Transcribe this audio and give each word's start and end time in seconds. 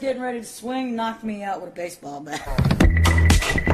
Getting 0.00 0.22
ready 0.22 0.40
to 0.40 0.46
swing, 0.46 0.96
knocked 0.96 1.24
me 1.24 1.42
out 1.42 1.60
with 1.60 1.72
a 1.72 1.74
baseball 1.74 2.20
bat. 2.20 3.66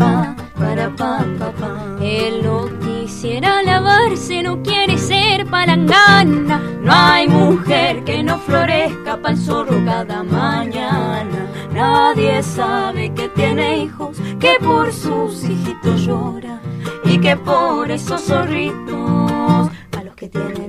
Pa 0.00 0.34
pa 0.34 0.34
pa, 0.34 0.60
para 0.60 0.86
pa 0.98 1.12
pa 1.38 1.48
pa. 1.60 1.70
Él 2.00 2.42
no 2.42 2.56
quisiera 2.84 3.62
lavarse, 3.62 4.42
no 4.42 4.62
quiere 4.62 4.96
ser 4.96 5.46
palangana. 5.46 6.58
No 6.82 6.92
hay 6.92 7.28
mujer 7.28 8.04
que 8.04 8.22
no 8.22 8.38
florezca 8.38 9.16
para 9.20 9.34
el 9.34 9.40
zorro 9.40 9.76
cada 9.84 10.22
mañana. 10.22 11.40
Nadie 11.72 12.42
sabe 12.42 13.12
que 13.14 13.28
tiene 13.28 13.84
hijos, 13.84 14.16
que 14.38 14.56
por 14.60 14.92
sus 14.92 15.44
hijitos 15.44 16.00
llora 16.06 16.60
y 17.04 17.18
que 17.18 17.36
por 17.36 17.90
esos 17.90 18.22
zorritos 18.22 19.70
a 19.96 20.04
los 20.04 20.14
que 20.14 20.28
tiene 20.28 20.68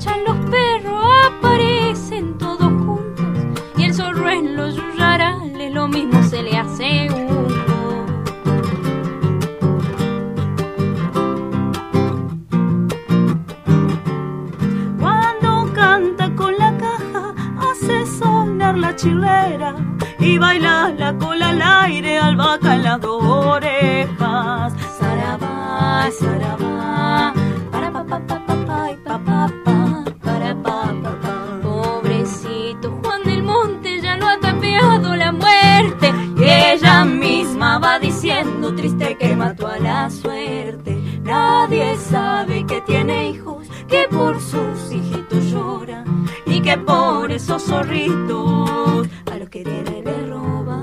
echan 0.00 0.24
los 0.24 0.36
perros, 0.50 1.04
aparecen 1.26 2.38
todos 2.38 2.72
juntos. 2.72 3.62
Y 3.76 3.84
el 3.84 3.94
zorro 3.94 4.30
en 4.30 4.56
los 4.56 4.74
yuyarales, 4.74 5.74
lo 5.74 5.88
mismo 5.88 6.22
se 6.22 6.42
le 6.42 6.56
hace 6.56 7.08
uno. 7.10 8.06
Cuando 14.98 15.70
canta 15.74 16.34
con 16.34 16.56
la 16.56 16.74
caja, 16.78 17.34
hace 17.58 18.06
sonar 18.06 18.78
la 18.78 18.96
chilera 18.96 19.74
y 20.18 20.38
baila 20.38 20.94
la 20.96 21.12
cola 21.18 21.50
al 21.50 21.60
aire, 21.60 22.18
albahaca 22.18 22.74
en 22.76 22.84
las 22.84 23.00
dos 23.02 23.22
orejas. 23.22 24.72
Sarabá, 24.98 26.08
sarabá, 26.18 27.34
para 27.70 27.90
pa 27.92 28.02
pa 28.04 28.18
pa 28.26 28.46
pa 28.46 28.54
pa 28.66 28.90
y 28.92 28.96
pa 28.96 29.18
pa 29.18 29.50
pa, 29.64 29.79
triste 38.74 39.16
que 39.18 39.36
mató 39.36 39.66
a 39.66 39.78
la 39.78 40.10
suerte. 40.10 40.96
Nadie 41.22 41.96
sabe 41.96 42.64
que 42.66 42.80
tiene 42.82 43.30
hijos, 43.30 43.68
que 43.88 44.06
por 44.10 44.40
sus 44.40 44.92
hijitos 44.92 45.44
llora 45.50 46.04
y 46.46 46.60
que 46.60 46.76
por 46.78 47.30
esos 47.32 47.62
zorritos 47.62 49.08
a 49.30 49.36
los 49.38 49.48
que 49.48 49.64
tiene 49.64 50.02
le 50.02 50.26
roba. 50.26 50.78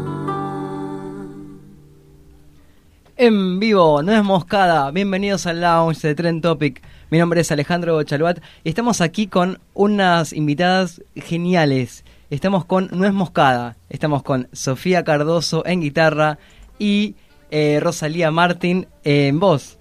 En 3.15 3.59
vivo, 3.59 4.03
no 4.03 4.11
es 4.11 4.23
moscada. 4.23 4.91
Bienvenidos 4.91 5.45
al 5.47 5.61
lounge 5.61 6.07
de 6.07 6.15
Trend 6.15 6.41
Topic. 6.41 6.81
Mi 7.09 7.17
nombre 7.17 7.41
es 7.41 7.51
Alejandro 7.51 8.01
Chaluat 8.03 8.39
y 8.63 8.69
estamos 8.69 9.01
aquí 9.01 9.27
con 9.27 9.59
unas 9.73 10.33
invitadas 10.33 11.01
geniales. 11.15 12.03
Estamos 12.29 12.65
con 12.65 12.89
No 12.91 13.05
es 13.05 13.13
moscada. 13.13 13.77
Estamos 13.89 14.23
con 14.23 14.49
Sofía 14.51 15.03
Cardoso 15.03 15.65
en 15.65 15.81
guitarra 15.81 16.37
y 16.77 17.15
eh, 17.52 17.80
Rosalía 17.81 18.31
Martín 18.31 18.88
en 19.03 19.40
voz. 19.40 19.78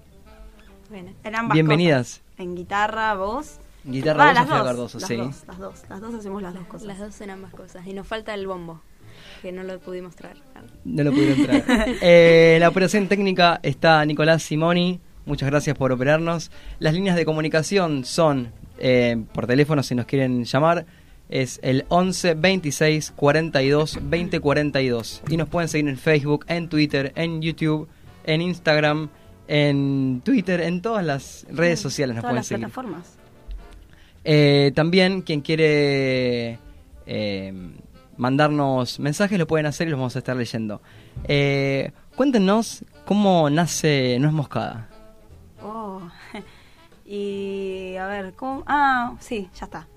Bueno, 0.89 1.11
en 1.23 1.35
ambas 1.35 1.53
Bienvenidas. 1.53 2.07
cosas. 2.07 2.23
En 2.37 2.55
guitarra, 2.55 3.13
voz. 3.15 3.59
Guitarra, 3.83 4.25
voz, 4.25 4.33
las 4.33 4.47
dos, 4.47 4.63
Cardoso, 4.63 4.99
las 4.99 5.07
sí. 5.07 5.15
Dos, 5.17 5.43
las 5.47 5.57
dos, 5.59 5.83
las 5.89 6.01
dos 6.01 6.13
hacemos 6.15 6.41
las 6.41 6.53
dos 6.53 6.65
cosas. 6.67 6.87
Las 6.87 6.99
dos 6.99 7.21
en 7.21 7.29
ambas 7.29 7.53
cosas. 7.53 7.85
Y 7.87 7.93
nos 7.93 8.07
falta 8.07 8.33
el 8.33 8.47
bombo, 8.47 8.81
que 9.41 9.51
no 9.51 9.63
lo 9.63 9.79
pudimos 9.79 10.15
traer. 10.15 10.37
No 10.85 11.03
lo 11.03 11.11
pudieron 11.11 11.45
traer. 11.45 11.65
Eh, 12.01 12.53
en 12.55 12.61
la 12.61 12.69
operación 12.69 13.07
técnica 13.07 13.59
está 13.63 14.03
Nicolás 14.05 14.43
Simoni. 14.43 14.99
Muchas 15.25 15.49
gracias 15.49 15.77
por 15.77 15.91
operarnos. 15.91 16.51
Las 16.79 16.93
líneas 16.93 17.15
de 17.15 17.25
comunicación 17.25 18.05
son 18.05 18.51
eh, 18.79 19.21
por 19.33 19.47
teléfono 19.47 19.83
si 19.83 19.95
nos 19.95 20.05
quieren 20.05 20.45
llamar. 20.45 20.85
Es 21.29 21.59
el 21.61 21.85
11 21.89 22.35
26 22.35 23.11
42 23.15 23.99
20 24.01 24.39
42. 24.39 25.23
Y 25.29 25.37
nos 25.37 25.49
pueden 25.49 25.67
seguir 25.67 25.89
en 25.89 25.97
Facebook, 25.97 26.45
en 26.47 26.69
Twitter, 26.69 27.11
en 27.15 27.41
YouTube, 27.41 27.87
en 28.23 28.41
Instagram, 28.41 29.09
en 29.47 30.21
Twitter, 30.23 30.61
en 30.61 30.81
todas 30.81 31.05
las 31.05 31.45
redes 31.49 31.79
sociales 31.79 32.15
nos 32.15 32.21
Todas 32.23 32.31
pueden 32.31 32.35
las 32.37 32.47
seguir. 32.47 32.59
plataformas. 32.65 33.17
Eh, 34.23 34.71
también 34.75 35.21
quien 35.21 35.41
quiere 35.41 36.59
eh, 37.05 37.53
mandarnos 38.17 38.99
mensajes 38.99 39.37
lo 39.39 39.47
pueden 39.47 39.65
hacer 39.65 39.87
y 39.87 39.91
los 39.91 39.99
vamos 39.99 40.15
a 40.15 40.19
estar 40.19 40.35
leyendo. 40.35 40.81
Eh, 41.25 41.91
cuéntenos 42.15 42.83
cómo 43.05 43.49
nace 43.49 44.17
No 44.19 44.27
es 44.27 44.33
Moscada. 44.33 44.89
Oh. 45.61 46.01
Y 47.09 47.95
a 47.95 48.05
ver, 48.07 48.33
¿cómo? 48.33 48.63
Ah, 48.67 49.15
sí, 49.21 49.49
ya 49.57 49.63
está. 49.65 49.87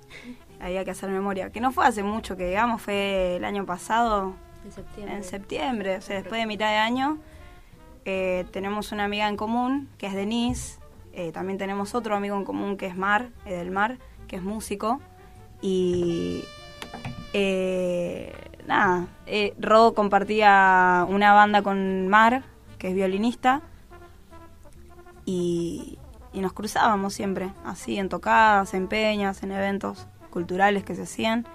Había 0.61 0.85
que 0.85 0.91
hacer 0.91 1.11
memoria. 1.11 1.51
Que 1.51 1.61
no 1.61 1.73
fue 1.73 1.87
hace 1.87 2.03
mucho, 2.03 2.37
que 2.37 2.47
digamos, 2.49 2.83
fue 2.83 3.37
el 3.37 3.45
año 3.45 3.65
pasado, 3.65 4.35
En 4.65 4.73
septiembre. 4.73 5.17
en 5.17 5.25
septiembre, 5.25 5.97
o 5.97 6.01
sea, 6.03 6.17
después 6.17 6.41
de 6.41 6.47
mitad 6.47 6.69
de 6.71 6.77
año. 6.77 7.19
Eh, 8.05 8.47
tenemos 8.51 8.93
una 8.93 9.05
amiga 9.05 9.29
en 9.29 9.37
común, 9.37 9.89
que 9.99 10.07
es 10.07 10.15
Denise, 10.15 10.79
Eh, 11.13 11.33
también 11.33 11.59
tenemos 11.59 11.95
otro 11.97 12.15
amigo 12.15 12.37
en 12.37 12.45
común 12.45 12.77
que 12.77 12.87
es 12.87 12.97
Mar, 12.97 13.31
Edelmar, 13.45 13.99
que 14.29 14.37
es 14.37 14.43
músico. 14.43 15.01
Y 15.61 16.45
eh, 17.33 18.33
nada, 18.67 19.09
eh, 19.27 19.53
Ro 19.59 19.93
compartía 19.95 21.05
una 21.09 21.33
banda 21.33 21.63
con 21.63 22.07
Mar, 22.09 22.45
que 22.79 22.89
es 22.89 22.95
violinista, 22.95 23.61
y, 25.27 25.99
y 26.33 26.41
nos 26.41 26.53
cruzábamos 26.53 27.13
siempre, 27.13 27.51
así 27.65 27.99
en 27.99 28.09
tocadas, 28.09 28.73
en 28.75 28.87
peñas, 28.89 29.43
en 29.43 29.51
eventos 29.53 30.07
culturales 30.31 30.85
que 30.85 30.95
se 30.95 31.03
hacían. 31.03 31.47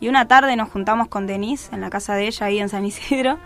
Y 0.00 0.08
una 0.08 0.28
tarde 0.28 0.54
nos 0.56 0.68
juntamos 0.68 1.08
con 1.08 1.26
Denise 1.26 1.74
en 1.74 1.80
la 1.80 1.90
casa 1.90 2.14
de 2.14 2.26
ella 2.26 2.46
ahí 2.46 2.58
en 2.58 2.68
San 2.68 2.84
Isidro 2.84 3.38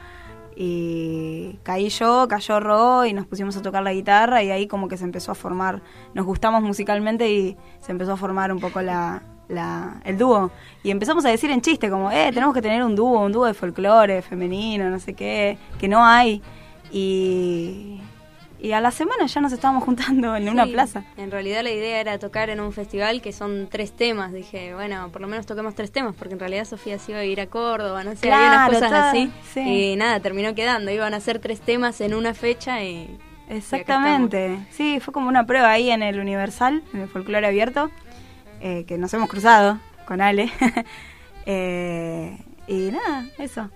y 0.60 1.56
caí 1.62 1.88
yo, 1.88 2.26
cayó 2.28 2.58
Ro 2.58 3.06
y 3.06 3.12
nos 3.12 3.26
pusimos 3.26 3.56
a 3.56 3.62
tocar 3.62 3.84
la 3.84 3.92
guitarra 3.92 4.42
y 4.42 4.50
ahí 4.50 4.66
como 4.66 4.88
que 4.88 4.96
se 4.96 5.04
empezó 5.04 5.30
a 5.30 5.36
formar, 5.36 5.82
nos 6.14 6.26
gustamos 6.26 6.62
musicalmente 6.62 7.30
y 7.30 7.56
se 7.78 7.92
empezó 7.92 8.14
a 8.14 8.16
formar 8.16 8.52
un 8.52 8.58
poco 8.58 8.82
la, 8.82 9.22
la, 9.46 10.00
el 10.04 10.18
dúo. 10.18 10.50
Y 10.82 10.90
empezamos 10.90 11.24
a 11.24 11.28
decir 11.28 11.50
en 11.52 11.60
chiste 11.60 11.88
como, 11.88 12.10
eh, 12.10 12.30
tenemos 12.34 12.52
que 12.54 12.62
tener 12.62 12.82
un 12.82 12.96
dúo, 12.96 13.20
un 13.24 13.30
dúo 13.30 13.46
de 13.46 13.54
folclore 13.54 14.20
femenino, 14.20 14.90
no 14.90 14.98
sé 14.98 15.14
qué, 15.14 15.58
que 15.78 15.86
no 15.86 16.04
hay. 16.04 16.42
Y, 16.90 18.00
y 18.60 18.72
a 18.72 18.80
la 18.80 18.90
semana 18.90 19.26
ya 19.26 19.40
nos 19.40 19.52
estábamos 19.52 19.84
juntando 19.84 20.34
en 20.36 20.48
una 20.48 20.66
plaza. 20.66 21.04
En 21.16 21.30
realidad 21.30 21.62
la 21.62 21.70
idea 21.70 22.00
era 22.00 22.18
tocar 22.18 22.50
en 22.50 22.60
un 22.60 22.72
festival 22.72 23.22
que 23.22 23.32
son 23.32 23.68
tres 23.70 23.92
temas. 23.92 24.32
Dije, 24.32 24.74
bueno, 24.74 25.10
por 25.12 25.20
lo 25.20 25.28
menos 25.28 25.46
toquemos 25.46 25.74
tres 25.74 25.92
temas, 25.92 26.14
porque 26.16 26.34
en 26.34 26.40
realidad 26.40 26.64
Sofía 26.64 26.98
se 26.98 27.12
iba 27.12 27.20
a 27.20 27.24
ir 27.24 27.40
a 27.40 27.46
Córdoba, 27.46 28.02
no 28.04 28.14
sé, 28.16 28.32
había 28.32 28.46
unas 28.48 28.68
Claro, 28.68 28.72
cosas 28.86 28.92
así. 29.10 29.30
sí. 29.52 29.60
Y 29.60 29.96
nada, 29.96 30.20
terminó 30.20 30.54
quedando. 30.54 30.90
Iban 30.90 31.14
a 31.14 31.18
hacer 31.18 31.38
tres 31.38 31.60
temas 31.60 32.00
en 32.00 32.14
una 32.14 32.34
fecha 32.34 32.82
y. 32.82 33.16
Exactamente. 33.50 34.58
Sí, 34.70 35.00
fue 35.00 35.12
como 35.14 35.28
una 35.28 35.46
prueba 35.46 35.70
ahí 35.70 35.90
en 35.90 36.02
el 36.02 36.18
Universal, 36.20 36.82
en 36.92 37.00
el 37.00 37.08
folclore 37.08 37.46
abierto, 37.46 37.90
eh, 38.60 38.84
que 38.86 38.98
nos 38.98 39.12
hemos 39.14 39.28
cruzado 39.28 39.78
con 40.06 40.20
Ale. 40.20 40.50
Eh, 41.50 42.38
y 42.66 42.90
nada, 42.90 43.24
eso. 43.38 43.70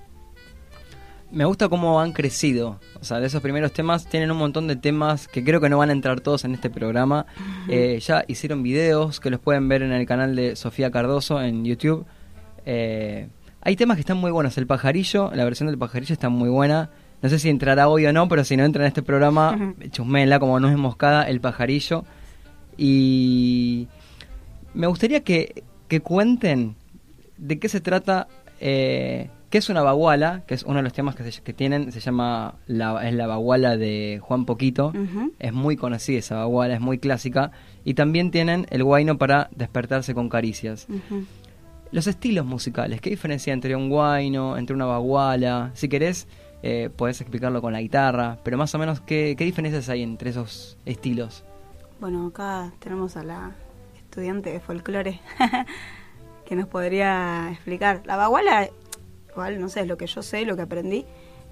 Me 1.32 1.46
gusta 1.46 1.70
cómo 1.70 1.98
han 1.98 2.12
crecido. 2.12 2.78
O 3.00 3.04
sea, 3.04 3.18
de 3.18 3.26
esos 3.26 3.40
primeros 3.40 3.72
temas 3.72 4.06
tienen 4.06 4.30
un 4.30 4.36
montón 4.36 4.68
de 4.68 4.76
temas 4.76 5.28
que 5.28 5.42
creo 5.42 5.62
que 5.62 5.70
no 5.70 5.78
van 5.78 5.88
a 5.88 5.92
entrar 5.92 6.20
todos 6.20 6.44
en 6.44 6.52
este 6.52 6.68
programa. 6.68 7.24
Eh, 7.68 7.98
ya 8.00 8.22
hicieron 8.28 8.62
videos 8.62 9.18
que 9.18 9.30
los 9.30 9.40
pueden 9.40 9.66
ver 9.66 9.82
en 9.82 9.92
el 9.92 10.06
canal 10.06 10.36
de 10.36 10.56
Sofía 10.56 10.90
Cardoso 10.90 11.40
en 11.40 11.64
YouTube. 11.64 12.04
Eh, 12.66 13.28
hay 13.62 13.76
temas 13.76 13.96
que 13.96 14.00
están 14.00 14.18
muy 14.18 14.30
buenos. 14.30 14.58
El 14.58 14.66
pajarillo, 14.66 15.30
la 15.34 15.44
versión 15.44 15.68
del 15.68 15.78
pajarillo 15.78 16.12
está 16.12 16.28
muy 16.28 16.50
buena. 16.50 16.90
No 17.22 17.30
sé 17.30 17.38
si 17.38 17.48
entrará 17.48 17.88
hoy 17.88 18.04
o 18.04 18.12
no, 18.12 18.28
pero 18.28 18.44
si 18.44 18.56
no 18.56 18.64
entra 18.64 18.82
en 18.84 18.88
este 18.88 19.02
programa, 19.02 19.74
chusmela 19.90 20.38
como 20.38 20.60
no 20.60 20.68
es 20.68 20.76
moscada, 20.76 21.22
el 21.22 21.40
pajarillo. 21.40 22.04
Y 22.76 23.88
me 24.74 24.86
gustaría 24.86 25.22
que, 25.22 25.64
que 25.88 26.00
cuenten 26.00 26.76
de 27.38 27.58
qué 27.58 27.68
se 27.70 27.80
trata, 27.80 28.28
eh, 28.60 29.30
qué 29.52 29.58
es 29.58 29.68
una 29.68 29.82
baguala, 29.82 30.42
que 30.46 30.54
es 30.54 30.62
uno 30.64 30.78
de 30.78 30.82
los 30.82 30.92
temas 30.92 31.14
que, 31.14 31.30
se- 31.30 31.42
que 31.42 31.52
tienen, 31.52 31.92
se 31.92 32.00
llama, 32.00 32.54
la, 32.66 33.06
es 33.06 33.14
la 33.14 33.26
baguala 33.28 33.76
de 33.76 34.18
Juan 34.20 34.46
Poquito, 34.46 34.92
es 35.38 35.52
muy 35.52 35.76
conocida 35.76 36.18
esa 36.18 36.36
baguala, 36.36 36.74
es 36.74 36.80
muy 36.80 36.98
clásica, 36.98 37.52
y 37.84 37.94
también 37.94 38.30
tienen 38.30 38.66
el 38.70 38.82
guayno 38.82 39.18
para 39.18 39.48
despertarse 39.54 40.14
con 40.14 40.28
caricias. 40.28 40.86
Los 41.90 42.06
estilos 42.06 42.46
musicales, 42.46 43.00
¿qué 43.02 43.10
diferencia 43.10 43.52
entre 43.52 43.76
un 43.76 43.90
guayno, 43.90 44.56
entre 44.56 44.74
una 44.74 44.86
baguala? 44.86 45.70
Si 45.74 45.88
querés, 45.90 46.26
eh, 46.62 46.88
podés 46.96 47.20
explicarlo 47.20 47.60
con 47.60 47.74
la 47.74 47.82
guitarra, 47.82 48.38
pero 48.42 48.56
más 48.56 48.74
o 48.74 48.78
menos, 48.78 49.00
¿qué, 49.02 49.34
qué 49.36 49.44
diferencias 49.44 49.88
hay 49.90 50.02
entre 50.02 50.30
esos 50.30 50.78
estilos? 50.86 51.44
Bueno, 52.00 52.26
acá 52.28 52.72
tenemos 52.78 53.16
a 53.18 53.22
la 53.22 53.52
estudiante 53.98 54.50
de 54.50 54.60
folclore 54.60 55.20
que 56.46 56.56
nos 56.56 56.66
podría 56.68 57.50
explicar. 57.52 58.00
La 58.06 58.16
baguala, 58.16 58.68
no 59.36 59.68
sé, 59.68 59.80
es 59.80 59.86
lo 59.86 59.96
que 59.96 60.06
yo 60.06 60.22
sé, 60.22 60.44
lo 60.44 60.56
que 60.56 60.62
aprendí. 60.62 61.04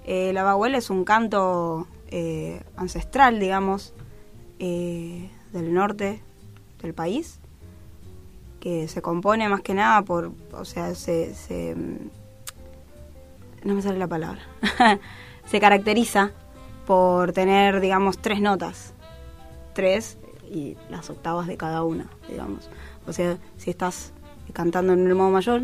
Eh, 0.05 0.31
la 0.33 0.43
baguala 0.43 0.77
es 0.77 0.89
un 0.89 1.03
canto 1.03 1.87
eh, 2.09 2.61
ancestral, 2.75 3.39
digamos, 3.39 3.93
eh, 4.59 5.29
del 5.53 5.73
norte 5.73 6.21
del 6.81 6.93
país, 6.93 7.39
que 8.59 8.87
se 8.87 9.01
compone 9.01 9.47
más 9.49 9.61
que 9.61 9.73
nada 9.73 10.01
por, 10.01 10.31
o 10.53 10.65
sea, 10.65 10.95
se, 10.95 11.35
se 11.35 11.75
no 13.63 13.75
me 13.75 13.81
sale 13.81 13.99
la 13.99 14.07
palabra, 14.07 14.41
se 15.45 15.59
caracteriza 15.59 16.31
por 16.87 17.31
tener, 17.31 17.79
digamos, 17.79 18.17
tres 18.17 18.41
notas 18.41 18.93
tres 19.73 20.17
y 20.49 20.77
las 20.89 21.09
octavas 21.09 21.47
de 21.47 21.57
cada 21.57 21.83
una, 21.83 22.07
digamos. 22.29 22.69
O 23.07 23.13
sea, 23.13 23.37
si 23.57 23.69
estás 23.69 24.13
cantando 24.53 24.93
en 24.93 25.07
el 25.07 25.15
modo 25.15 25.31
mayor, 25.31 25.61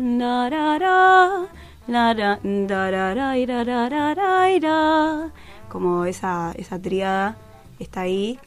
como 5.68 6.04
esa, 6.04 6.52
esa 6.56 6.80
tríada 6.80 7.36
está 7.78 8.02
ahí. 8.02 8.38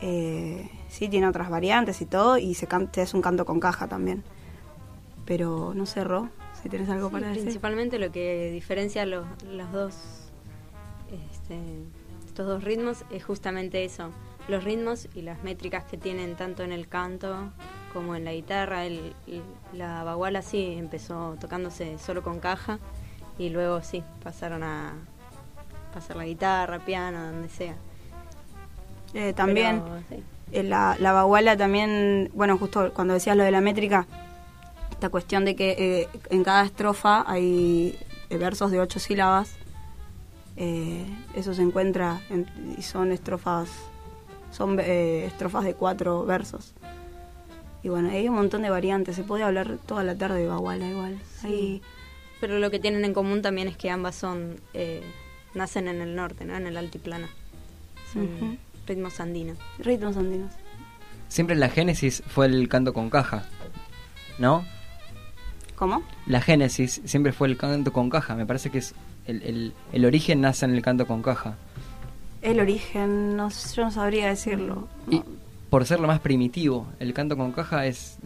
Eh, 0.00 0.68
sí, 0.88 1.08
tiene 1.08 1.26
otras 1.26 1.50
variantes 1.50 2.00
y 2.00 2.06
todo, 2.06 2.38
y 2.38 2.54
se 2.54 2.66
canta, 2.66 3.02
es 3.02 3.14
un 3.14 3.22
canto 3.22 3.44
con 3.44 3.60
caja 3.60 3.88
también. 3.88 4.22
Pero 5.24 5.72
no 5.74 5.86
sé, 5.86 6.04
Ro, 6.04 6.28
si 6.62 6.68
tienes 6.68 6.88
algo 6.88 7.08
Sí, 7.08 7.12
para 7.12 7.26
decir. 7.28 7.42
principalmente 7.42 7.98
lo 7.98 8.10
que 8.12 8.50
diferencia 8.52 9.04
los, 9.06 9.26
los 9.44 9.70
dos 9.72 9.94
este, 11.32 11.58
estos 12.26 12.46
dos 12.46 12.64
ritmos 12.64 13.04
es 13.10 13.24
justamente 13.24 13.84
eso 13.84 14.10
los 14.48 14.62
ritmos 14.64 15.08
y 15.14 15.22
las 15.22 15.42
métricas 15.42 15.84
que 15.84 15.96
tienen 15.98 16.34
tanto 16.36 16.62
en 16.62 16.72
el 16.72 16.88
canto 16.88 17.50
como 17.92 18.14
en 18.14 18.24
la 18.24 18.32
guitarra 18.32 18.84
el, 18.86 19.14
el- 19.26 19.42
la 19.72 20.02
baguala 20.04 20.42
sí 20.42 20.74
empezó 20.78 21.36
tocándose 21.40 21.98
solo 21.98 22.22
con 22.22 22.38
caja 22.40 22.78
y 23.38 23.50
luego 23.50 23.82
sí 23.82 24.02
pasaron 24.22 24.62
a 24.62 24.94
pasar 25.94 26.16
la 26.16 26.24
guitarra 26.24 26.78
piano 26.80 27.24
donde 27.32 27.48
sea 27.48 27.74
Eh, 29.14 29.32
también 29.32 29.80
Pero, 29.82 29.98
sí. 30.08 30.22
eh, 30.52 30.62
la, 30.62 30.96
la 31.00 31.12
baguala 31.12 31.56
también, 31.56 32.30
bueno, 32.34 32.58
justo 32.58 32.92
cuando 32.92 33.14
decías 33.14 33.36
lo 33.36 33.44
de 33.44 33.50
la 33.50 33.60
métrica, 33.62 34.06
esta 34.90 35.08
cuestión 35.08 35.44
de 35.44 35.54
que 35.56 35.76
eh, 35.78 36.08
en 36.30 36.44
cada 36.44 36.64
estrofa 36.64 37.24
hay 37.26 37.98
eh, 38.30 38.36
versos 38.36 38.70
de 38.70 38.80
ocho 38.80 38.98
sílabas, 38.98 39.56
eh, 40.56 41.06
eso 41.34 41.54
se 41.54 41.62
encuentra 41.62 42.20
en- 42.30 42.46
y 42.76 42.82
son 42.82 43.12
estrofas, 43.12 43.70
son 44.50 44.78
eh, 44.80 45.24
estrofas 45.26 45.64
de 45.64 45.74
cuatro 45.74 46.24
versos. 46.26 46.74
Y 47.82 47.88
bueno, 47.88 48.10
hay 48.10 48.28
un 48.28 48.34
montón 48.34 48.62
de 48.62 48.70
variantes, 48.70 49.14
se 49.16 49.22
puede 49.22 49.44
hablar 49.44 49.78
toda 49.86 50.02
la 50.04 50.16
tarde 50.16 50.40
de 50.40 50.48
baguala 50.48 50.88
igual. 50.88 51.18
Hay- 51.44 51.80
pero 52.40 52.58
lo 52.58 52.70
que 52.70 52.78
tienen 52.78 53.04
en 53.04 53.14
común 53.14 53.42
también 53.42 53.66
es 53.68 53.76
que 53.76 53.90
ambas 53.90 54.14
son 54.14 54.60
eh, 54.74 55.02
nacen 55.54 55.88
en 55.88 56.00
el 56.00 56.14
norte 56.14 56.44
no 56.44 56.54
en 56.56 56.66
el 56.68 56.76
altiplano 56.76 57.26
son 58.12 58.58
ritmos 58.86 59.18
andinos 59.18 59.58
ritmos 59.80 60.16
andinos. 60.16 60.52
Siempre 61.28 61.56
la 61.56 61.68
génesis 61.68 62.22
fue 62.28 62.46
el 62.46 62.68
canto 62.68 62.92
con 62.94 63.10
caja, 63.10 63.44
¿no? 64.38 64.64
¿Cómo? 65.74 66.02
La 66.26 66.40
génesis 66.40 67.00
siempre 67.04 67.32
fue 67.32 67.48
el 67.48 67.56
canto 67.56 67.92
con 67.92 68.08
caja. 68.08 68.34
Me 68.34 68.46
parece 68.46 68.70
que 68.70 68.78
es 68.78 68.94
el, 69.26 69.42
el, 69.42 69.72
el 69.92 70.04
origen 70.04 70.40
nace 70.40 70.64
en 70.64 70.74
el 70.74 70.80
canto 70.82 71.06
con 71.06 71.22
caja. 71.22 71.56
El 72.40 72.60
origen, 72.60 73.36
no, 73.36 73.50
yo 73.50 73.84
no 73.84 73.90
sabría 73.90 74.28
decirlo. 74.28 74.88
Y 75.10 75.22
por 75.70 75.84
ser 75.86 76.00
lo 76.00 76.06
más 76.06 76.20
primitivo, 76.20 76.86
el 76.98 77.12
canto 77.14 77.36
con 77.36 77.52
caja 77.52 77.86
es, 77.86 78.18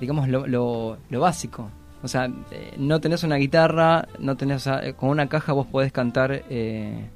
digamos, 0.00 0.28
lo, 0.28 0.46
lo, 0.46 0.98
lo 1.10 1.20
básico. 1.20 1.70
O 2.02 2.08
sea, 2.08 2.30
eh, 2.52 2.74
no 2.78 3.00
tenés 3.00 3.24
una 3.24 3.36
guitarra, 3.36 4.06
no 4.18 4.36
tenés, 4.36 4.56
o 4.58 4.60
sea, 4.60 4.86
eh, 4.86 4.94
con 4.94 5.08
una 5.10 5.28
caja 5.28 5.52
vos 5.52 5.66
podés 5.66 5.92
cantar. 5.92 6.42
Eh, 6.50 7.08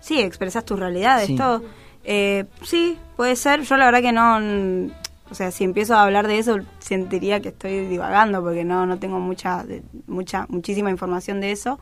Sí, 0.00 0.18
expresas 0.18 0.64
tus 0.64 0.78
realidades, 0.78 1.26
Sí. 1.26 1.36
todo. 1.36 1.62
Eh, 2.04 2.46
sí, 2.62 2.96
puede 3.16 3.36
ser. 3.36 3.60
Yo 3.62 3.76
la 3.76 3.84
verdad 3.84 4.00
que 4.00 4.12
no... 4.12 4.90
O 5.30 5.34
sea, 5.34 5.50
si 5.50 5.62
empiezo 5.62 5.94
a 5.94 6.02
hablar 6.04 6.26
de 6.26 6.38
eso, 6.38 6.56
sentiría 6.78 7.40
que 7.40 7.50
estoy 7.50 7.86
divagando 7.86 8.42
porque 8.42 8.64
no, 8.64 8.86
no 8.86 8.98
tengo 8.98 9.20
mucha, 9.20 9.64
mucha, 10.06 10.46
muchísima 10.48 10.90
información 10.90 11.40
de 11.42 11.52
eso. 11.52 11.78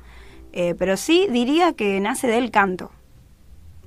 Eh, 0.53 0.75
pero 0.77 0.97
sí 0.97 1.29
diría 1.31 1.73
que 1.75 2.01
nace 2.01 2.27
del 2.27 2.51
canto, 2.51 2.91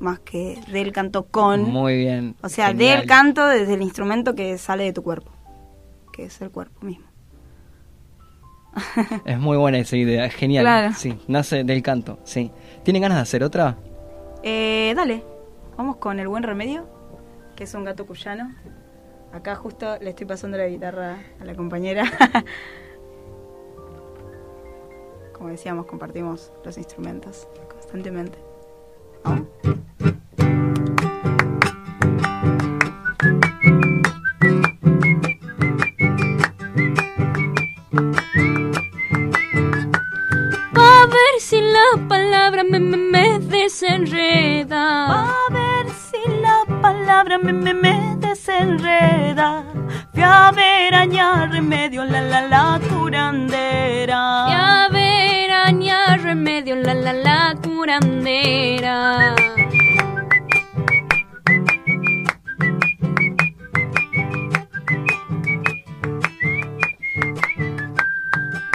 más 0.01 0.19
que 0.19 0.59
del 0.67 0.91
canto 0.91 1.27
con. 1.27 1.63
muy 1.63 1.95
bien. 1.97 2.35
o 2.41 2.49
sea, 2.49 2.67
genial. 2.69 2.99
del 2.99 3.07
canto 3.07 3.45
desde 3.45 3.75
el 3.75 3.81
instrumento 3.81 4.35
que 4.35 4.57
sale 4.57 4.83
de 4.83 4.93
tu 4.93 5.03
cuerpo, 5.03 5.31
que 6.11 6.25
es 6.25 6.41
el 6.41 6.51
cuerpo 6.51 6.85
mismo. 6.85 7.05
Es 9.25 9.37
muy 9.37 9.57
buena 9.57 9.79
esa 9.79 9.97
idea, 9.97 10.25
es 10.25 10.33
genial. 10.33 10.63
Claro. 10.63 10.93
Sí, 10.95 11.19
nace 11.27 11.63
del 11.63 11.81
canto, 11.83 12.19
sí. 12.23 12.51
¿Tienen 12.83 13.01
ganas 13.01 13.17
de 13.17 13.21
hacer 13.21 13.43
otra? 13.43 13.77
Eh, 14.43 14.93
dale, 14.95 15.23
vamos 15.77 15.97
con 15.97 16.19
el 16.19 16.27
buen 16.27 16.43
remedio, 16.43 16.87
que 17.55 17.65
es 17.65 17.73
un 17.73 17.83
gato 17.83 18.05
cuyano. 18.05 18.55
Acá 19.33 19.55
justo 19.55 19.97
le 19.99 20.09
estoy 20.09 20.25
pasando 20.25 20.57
la 20.57 20.67
guitarra 20.67 21.19
a 21.39 21.45
la 21.45 21.53
compañera. 21.53 22.05
Como 25.33 25.49
decíamos, 25.49 25.85
compartimos 25.85 26.51
los 26.63 26.77
instrumentos 26.77 27.47
constantemente. 27.69 28.50
A 29.23 29.35
ver 41.07 41.39
si 41.39 41.61
me, 42.63 42.79
me, 42.79 42.97
me 42.97 43.39
desenreda. 43.39 45.07
A 45.07 45.49
ver 45.51 45.89
si 45.89 46.17
la 46.41 46.81
palabra 46.81 47.37
me, 47.37 47.53
me, 47.53 47.73
me 47.73 48.15
desenreda. 48.17 49.63
Fui 50.13 50.23
a 50.23 50.51
ver 50.51 50.93
allá 50.95 51.47
remedio 51.47 52.03
la 52.03 52.21
la 52.21 52.41
la 52.47 52.79
curandera. 52.89 54.45
Fui 54.45 54.53
a 54.53 54.87
ver 54.91 55.00
la 56.75 56.93
la 56.93 57.13
la 57.13 57.55
curandera. 57.61 59.35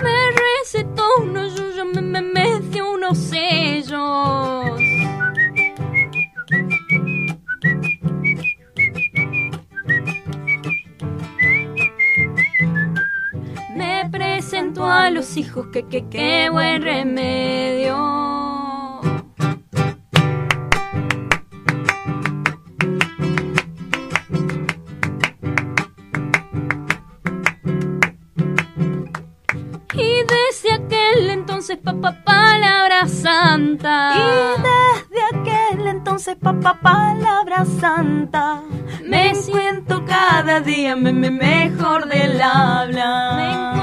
Me 0.03 0.31
recetó 0.43 1.05
unos 1.23 1.55
yuyos, 1.57 1.87
me, 1.95 2.03
me, 2.03 2.21
me 2.21 2.61
dio 2.71 2.93
unos 2.93 3.19
sellos. 3.19 4.86
A 14.85 15.11
los 15.11 15.37
hijos, 15.37 15.69
que, 15.73 15.87
que, 15.87 16.09
qué 16.09 16.51
buen 16.51 16.83
remedio. 16.83 17.97
Y 29.95 30.23
desde 30.29 30.73
aquel 30.75 31.31
entonces, 31.31 31.79
papá, 31.79 32.23
palabra 32.25 33.07
santa. 33.07 34.15
Y 34.15 34.63
desde 34.63 35.23
aquel 35.33 35.87
entonces, 35.87 36.37
papá, 36.37 36.79
palabra 36.83 37.65
santa. 37.65 38.63
Me 39.05 39.31
encuentro 39.31 40.05
cada 40.05 40.61
día 40.61 40.97
me, 40.97 41.13
me, 41.13 41.31
mejor 41.31 42.09
del 42.09 42.41
habla. 42.43 43.33
Me 43.37 43.76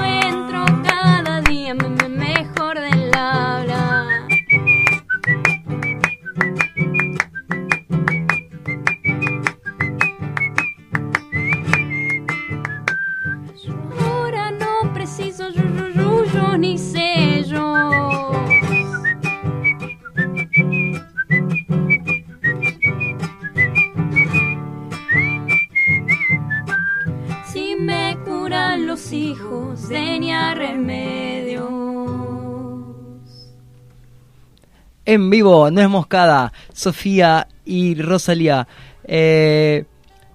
En 35.14 35.30
vivo, 35.30 35.70
no 35.70 35.80
es 35.80 35.88
moscada, 35.88 36.52
Sofía 36.72 37.46
y 37.64 37.94
Rosalía. 37.94 38.66
Eh, 39.04 39.84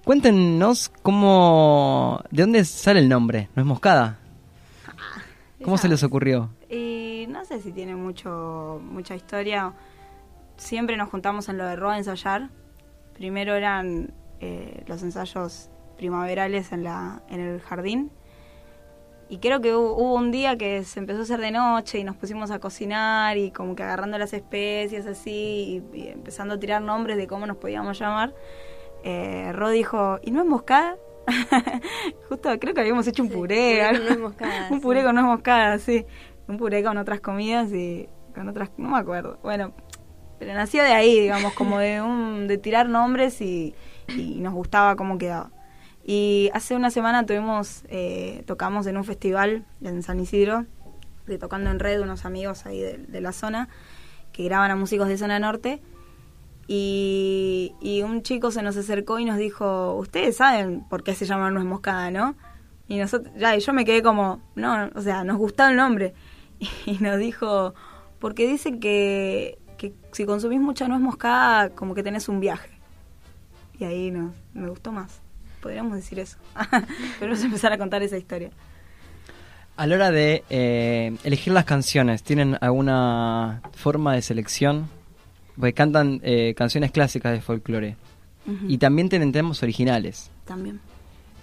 cuéntenos 0.04 0.90
cómo. 1.02 2.22
¿De 2.30 2.44
dónde 2.44 2.64
sale 2.64 3.00
el 3.00 3.08
nombre? 3.10 3.50
¿No 3.54 3.60
es 3.60 3.66
moscada? 3.66 4.16
¿Cómo 5.62 5.76
se 5.76 5.86
les 5.86 6.02
ocurrió? 6.02 6.48
Y 6.70 7.26
no 7.28 7.44
sé 7.44 7.60
si 7.60 7.72
tiene 7.72 7.94
mucho 7.94 8.80
mucha 8.82 9.14
historia. 9.14 9.74
Siempre 10.56 10.96
nos 10.96 11.10
juntamos 11.10 11.50
en 11.50 11.58
lo 11.58 11.66
de 11.66 11.76
Ro 11.76 11.90
a 11.90 11.98
ensayar. 11.98 12.48
Primero 13.12 13.54
eran 13.56 14.14
eh, 14.40 14.82
los 14.86 15.02
ensayos 15.02 15.68
primaverales 15.98 16.72
en, 16.72 16.84
la, 16.84 17.20
en 17.28 17.40
el 17.40 17.60
jardín. 17.60 18.10
Y 19.30 19.38
creo 19.38 19.60
que 19.60 19.74
hubo, 19.74 19.94
hubo 19.94 20.14
un 20.14 20.32
día 20.32 20.58
que 20.58 20.82
se 20.84 20.98
empezó 20.98 21.20
a 21.20 21.22
hacer 21.22 21.40
de 21.40 21.52
noche 21.52 21.98
y 22.00 22.04
nos 22.04 22.16
pusimos 22.16 22.50
a 22.50 22.58
cocinar 22.58 23.38
y 23.38 23.52
como 23.52 23.76
que 23.76 23.84
agarrando 23.84 24.18
las 24.18 24.32
especies 24.32 25.06
así 25.06 25.82
y, 25.94 25.98
y 25.98 26.08
empezando 26.08 26.54
a 26.54 26.58
tirar 26.58 26.82
nombres 26.82 27.16
de 27.16 27.26
cómo 27.28 27.46
nos 27.46 27.56
podíamos 27.56 27.98
llamar. 27.98 28.34
Eh, 29.04 29.52
Ro 29.52 29.70
dijo, 29.70 30.18
¿y 30.22 30.32
no 30.32 30.40
es 30.40 30.46
moscada? 30.46 30.96
Justo 32.28 32.58
creo 32.58 32.74
que 32.74 32.80
habíamos 32.80 33.06
hecho 33.06 33.22
un 33.22 33.28
Sí, 33.28 33.34
puré. 33.36 33.88
puré 33.92 34.08
con 34.08 34.20
moscada, 34.22 34.66
un 34.70 34.80
puré 34.80 35.00
sí. 35.00 35.06
con 35.06 35.14
nuez 35.14 35.26
moscada, 35.26 35.78
sí. 35.78 36.06
Un 36.48 36.56
puré 36.56 36.82
con 36.82 36.98
otras 36.98 37.20
comidas 37.20 37.72
y 37.72 38.08
con 38.34 38.48
otras, 38.48 38.70
no 38.76 38.88
me 38.88 38.98
acuerdo. 38.98 39.38
Bueno, 39.44 39.72
pero 40.40 40.54
nació 40.54 40.82
de 40.82 40.92
ahí, 40.92 41.20
digamos, 41.20 41.52
como 41.54 41.78
de 41.78 42.02
un 42.02 42.48
de 42.48 42.58
tirar 42.58 42.88
nombres 42.88 43.40
y, 43.40 43.74
y 44.08 44.40
nos 44.40 44.54
gustaba 44.54 44.96
cómo 44.96 45.18
quedaba. 45.18 45.50
Y 46.04 46.50
hace 46.54 46.74
una 46.74 46.90
semana 46.90 47.26
tuvimos, 47.26 47.82
eh, 47.88 48.42
tocamos 48.46 48.86
en 48.86 48.96
un 48.96 49.04
festival 49.04 49.64
en 49.82 50.02
San 50.02 50.18
Isidro, 50.20 50.66
tocando 51.38 51.70
en 51.70 51.78
red 51.78 52.00
unos 52.00 52.24
amigos 52.24 52.66
ahí 52.66 52.80
de, 52.80 53.20
la 53.20 53.32
zona, 53.32 53.68
que 54.32 54.44
graban 54.44 54.70
a 54.70 54.76
músicos 54.76 55.08
de 55.08 55.18
zona 55.18 55.38
norte. 55.38 55.80
Y, 56.66 58.02
un 58.04 58.22
chico 58.22 58.50
se 58.50 58.62
nos 58.62 58.76
acercó 58.76 59.18
y 59.18 59.24
nos 59.24 59.36
dijo, 59.36 59.94
ustedes 59.96 60.36
saben 60.36 60.84
por 60.88 61.02
qué 61.02 61.14
se 61.14 61.26
llama 61.26 61.50
Nuez 61.50 61.64
Moscada, 61.64 62.10
¿no? 62.10 62.34
Y 62.88 62.98
nosotros, 62.98 63.32
ya, 63.36 63.56
yo 63.56 63.72
me 63.72 63.84
quedé 63.84 64.02
como, 64.02 64.40
no, 64.56 64.90
o 64.94 65.00
sea, 65.00 65.22
nos 65.24 65.36
gustaba 65.36 65.70
el 65.70 65.76
nombre. 65.76 66.14
Y 66.86 66.98
nos 66.98 67.18
dijo, 67.18 67.74
porque 68.18 68.46
dicen 68.46 68.80
que, 68.80 69.58
que 69.78 69.94
si 70.12 70.26
consumís 70.26 70.60
mucha 70.60 70.88
nuez 70.88 71.00
moscada, 71.00 71.70
como 71.70 71.94
que 71.94 72.02
tenés 72.02 72.28
un 72.28 72.40
viaje. 72.40 72.70
Y 73.78 73.84
ahí 73.84 74.10
no, 74.10 74.34
me 74.52 74.68
gustó 74.68 74.92
más. 74.92 75.22
Podríamos 75.60 75.94
decir 75.96 76.18
eso. 76.18 76.36
Podríamos 77.18 77.44
empezar 77.44 77.72
a 77.72 77.78
contar 77.78 78.02
esa 78.02 78.16
historia. 78.16 78.50
A 79.76 79.86
la 79.86 79.94
hora 79.94 80.10
de 80.10 80.44
eh, 80.50 81.16
elegir 81.24 81.52
las 81.52 81.64
canciones, 81.64 82.22
¿tienen 82.22 82.56
alguna 82.60 83.62
forma 83.74 84.14
de 84.14 84.22
selección? 84.22 84.88
Porque 85.56 85.72
cantan 85.72 86.20
eh, 86.22 86.54
canciones 86.56 86.90
clásicas 86.90 87.32
de 87.32 87.40
folclore. 87.40 87.96
Y 88.66 88.78
también 88.78 89.08
tienen 89.08 89.30
temas 89.32 89.62
originales, 89.62 90.28
También. 90.44 90.80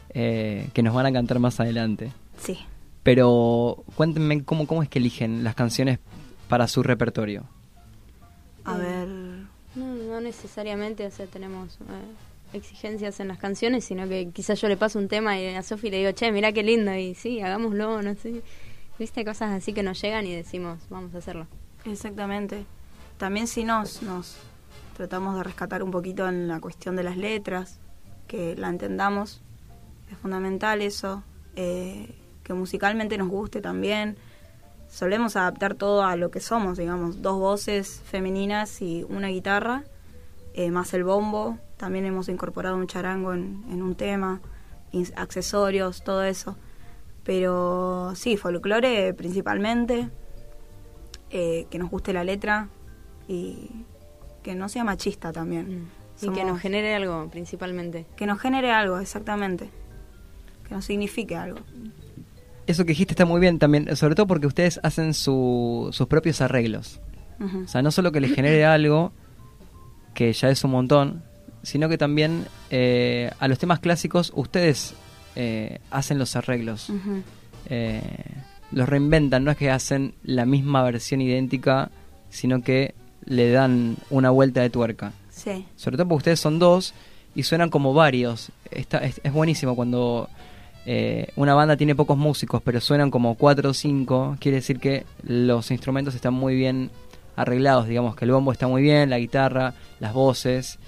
eh, 0.09 0.67
que 0.74 0.83
nos 0.83 0.93
van 0.93 1.05
a 1.05 1.13
cantar 1.13 1.39
más 1.39 1.59
adelante. 1.59 2.12
Sí. 2.38 2.57
Pero 3.03 3.83
cuéntenme 3.95 4.43
cómo, 4.43 4.67
cómo 4.67 4.83
es 4.83 4.89
que 4.89 5.00
eligen 5.00 5.43
las 5.43 5.55
canciones 5.55 6.00
para 6.50 6.67
su 6.67 6.83
repertorio. 6.83 7.45
A 8.65 8.75
Eh, 8.75 8.79
ver. 8.81 9.07
No, 9.75 9.93
no 9.93 10.19
necesariamente, 10.19 11.05
o 11.05 11.12
sea, 11.12 11.27
tenemos 11.27 11.75
eh, 11.75 12.13
exigencias 12.54 13.20
en 13.20 13.27
las 13.27 13.38
canciones, 13.38 13.86
sino 13.86 14.08
que 14.08 14.30
quizás 14.32 14.60
yo 14.62 14.68
le 14.68 14.77
paso 14.77 15.00
un 15.00 15.08
tema 15.08 15.39
y 15.39 15.48
a 15.56 15.63
Sofi 15.63 15.89
le 15.89 15.98
digo, 15.98 16.12
che, 16.12 16.32
mira 16.32 16.51
qué 16.51 16.63
lindo, 16.63 16.94
y 16.96 17.16
sí, 17.16 17.42
hagámoslo, 17.42 18.01
no 18.01 18.16
sé. 18.16 18.42
Viste, 19.00 19.24
cosas 19.24 19.51
así 19.51 19.74
que 19.74 19.84
nos 19.84 20.01
llegan 20.01 20.25
y 20.25 20.34
decimos, 20.34 20.80
vamos 20.89 21.13
a 21.13 21.20
hacerlo. 21.20 21.48
Exactamente. 21.86 22.66
También 23.18 23.48
si 23.48 23.63
nos, 23.63 24.01
nos 24.01 24.38
tratamos 24.96 25.38
de 25.38 25.44
rescatar 25.44 25.84
un 25.84 25.92
poquito 25.92 26.27
en 26.27 26.48
la 26.48 26.60
cuestión 26.60 26.96
de 26.96 27.04
las 27.04 27.18
letras, 27.18 27.80
que 28.27 28.56
la 28.56 28.70
entendamos, 28.70 29.42
es 30.12 30.18
fundamental 30.18 30.82
eso, 30.82 31.24
eh, 31.56 32.13
que 32.44 32.54
musicalmente 32.54 33.18
nos 33.18 33.30
guste 33.30 33.62
también. 33.62 34.18
Solemos 34.89 35.36
adaptar 35.36 35.75
todo 35.75 36.04
a 36.04 36.16
lo 36.16 36.32
que 36.32 36.39
somos, 36.39 36.77
digamos, 36.77 37.22
dos 37.22 37.39
voces 37.39 38.01
femeninas 38.06 38.82
y 38.82 39.06
una 39.10 39.27
guitarra, 39.27 39.84
eh, 40.54 40.72
más 40.72 40.94
el 40.94 41.04
bombo. 41.04 41.58
También 41.77 42.05
hemos 42.05 42.27
incorporado 42.29 42.75
un 42.75 42.88
charango 42.88 43.34
en, 43.34 43.63
en 43.69 43.81
un 43.81 43.96
tema, 43.96 44.41
accesorios, 45.15 46.03
todo 46.03 46.24
eso. 46.24 46.57
Pero 47.24 48.13
sí, 48.15 48.38
folclore 48.38 49.13
principalmente, 49.13 50.10
eh, 51.29 51.67
que 51.69 51.77
nos 51.77 51.89
guste 51.89 52.13
la 52.13 52.24
letra 52.24 52.69
y 53.27 53.86
que 54.43 54.55
no 54.55 54.69
sea 54.69 54.84
machista 54.84 55.31
también. 55.31 55.84
Mm. 55.84 55.88
Y 56.25 56.29
que 56.29 56.43
nos 56.46 56.60
genere 56.60 56.96
algo, 56.96 57.29
principalmente. 57.29 58.07
que 58.15 58.25
nos 58.25 58.39
genere 58.39 58.72
algo, 58.72 58.98
exactamente. 59.00 59.69
Que 60.67 60.74
nos 60.74 60.86
signifique 60.86 61.36
algo. 61.36 61.60
Eso 62.65 62.84
que 62.86 62.89
dijiste 62.89 63.13
está 63.13 63.25
muy 63.25 63.39
bien 63.39 63.60
también, 63.60 63.96
sobre 63.96 64.15
todo 64.15 64.25
porque 64.25 64.48
ustedes 64.48 64.79
hacen 64.84 65.13
su- 65.13 65.89
sus 65.91 66.07
propios 66.07 66.41
arreglos. 66.41 67.00
O 67.39 67.67
sea, 67.67 67.84
no 67.84 67.91
solo 67.91 68.12
que 68.12 68.19
les 68.19 68.34
genere 68.34 68.65
algo, 68.65 69.12
que 70.15 70.34
ya 70.34 70.50
es 70.50 70.63
un 70.63 70.72
montón, 70.72 71.24
sino 71.67 71.89
que 71.89 71.97
también 71.97 72.45
eh, 72.69 73.29
a 73.39 73.50
los 73.50 73.59
temas 73.59 73.81
clásicos 73.81 74.31
ustedes 74.33 74.93
eh, 75.36 75.79
hacen 75.91 76.17
los 76.17 76.38
arreglos. 76.38 76.89
Eh, 77.69 78.01
los 78.71 78.88
reinventan, 78.88 79.43
no 79.43 79.51
es 79.51 79.57
que 79.57 79.69
hacen 79.69 80.13
la 80.24 80.45
misma 80.45 80.81
versión 80.83 81.19
idéntica, 81.19 81.91
sino 82.29 82.62
que 82.62 82.95
le 83.25 83.51
dan 83.51 83.97
una 84.09 84.29
vuelta 84.29 84.62
de 84.62 84.69
tuerca. 84.69 85.12
Sí, 85.29 85.65
Sobre 85.75 85.97
todo 85.97 86.07
porque 86.07 86.19
ustedes 86.19 86.39
son 86.39 86.57
dos 86.57 86.93
y 87.36 87.43
suenan 87.43 87.69
como 87.69 87.93
varios. 87.93 88.50
Está, 88.71 89.00
es, 89.00 89.19
es 89.21 89.33
buenísimo 89.33 89.75
cuando 89.75 90.29
eh, 90.86 91.27
una 91.36 91.53
banda 91.53 91.75
tiene 91.75 91.95
pocos 91.95 92.17
músicos, 92.17 92.62
pero 92.63 92.79
suenan 92.79 93.12
como 93.12 93.36
cuatro 93.36 93.71
o 93.71 93.74
cinco. 93.74 94.38
Quiere 94.39 94.59
decir 94.59 94.79
que 94.79 95.05
los 95.21 95.69
instrumentos 95.71 96.15
están 96.15 96.33
muy 96.33 96.55
bien 96.55 96.91
arreglados, 97.36 97.89
digamos 97.89 98.15
que 98.15 98.24
el 98.24 98.31
bombo 98.31 98.53
está 98.53 98.69
muy 98.69 98.81
bien, 98.81 99.09
la 99.09 99.19
guitarra, 99.19 99.74
las 100.00 100.13
voces. 100.13 100.79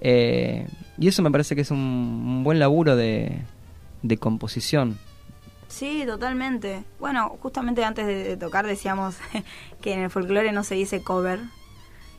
Eh, 0.00 0.66
y 0.98 1.08
eso 1.08 1.22
me 1.22 1.30
parece 1.30 1.54
que 1.54 1.62
es 1.62 1.70
un, 1.70 2.42
buen 2.44 2.58
laburo 2.58 2.96
de, 2.96 3.44
composición. 4.18 4.98
Sí, 5.68 6.04
totalmente. 6.06 6.84
Bueno, 6.98 7.36
justamente 7.40 7.84
antes 7.84 8.06
de, 8.06 8.36
tocar 8.36 8.66
decíamos 8.66 9.16
que 9.80 9.92
en 9.92 10.00
el 10.00 10.10
folclore 10.10 10.52
no 10.52 10.64
se 10.64 10.74
dice 10.74 11.02
cover, 11.02 11.40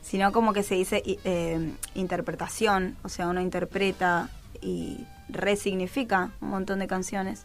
sino 0.02 0.32
como 0.32 0.52
que 0.52 0.62
se 0.62 0.76
dice 0.76 1.02
eh, 1.04 1.72
interpretación, 1.94 2.96
o 3.02 3.08
sea, 3.08 3.28
uno 3.28 3.40
interpreta 3.40 4.30
y 4.60 5.04
resignifica 5.28 6.30
un 6.40 6.50
montón 6.50 6.78
de 6.78 6.86
canciones. 6.86 7.44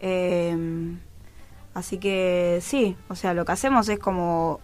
Eh, 0.00 0.56
así 1.74 1.98
que 1.98 2.58
sí, 2.60 2.96
o 3.08 3.14
sea, 3.14 3.34
lo 3.34 3.44
que 3.44 3.52
hacemos 3.52 3.88
es 3.88 3.98
como 3.98 4.60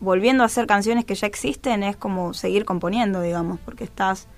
volviendo 0.00 0.42
a 0.42 0.46
hacer 0.46 0.66
canciones 0.66 1.04
que 1.04 1.14
ya 1.14 1.26
existen, 1.26 1.82
es 1.82 1.96
como 1.96 2.34
seguir 2.34 2.64
componiendo, 2.64 3.20
digamos, 3.20 3.58
porque 3.64 3.84
estás 3.84 4.28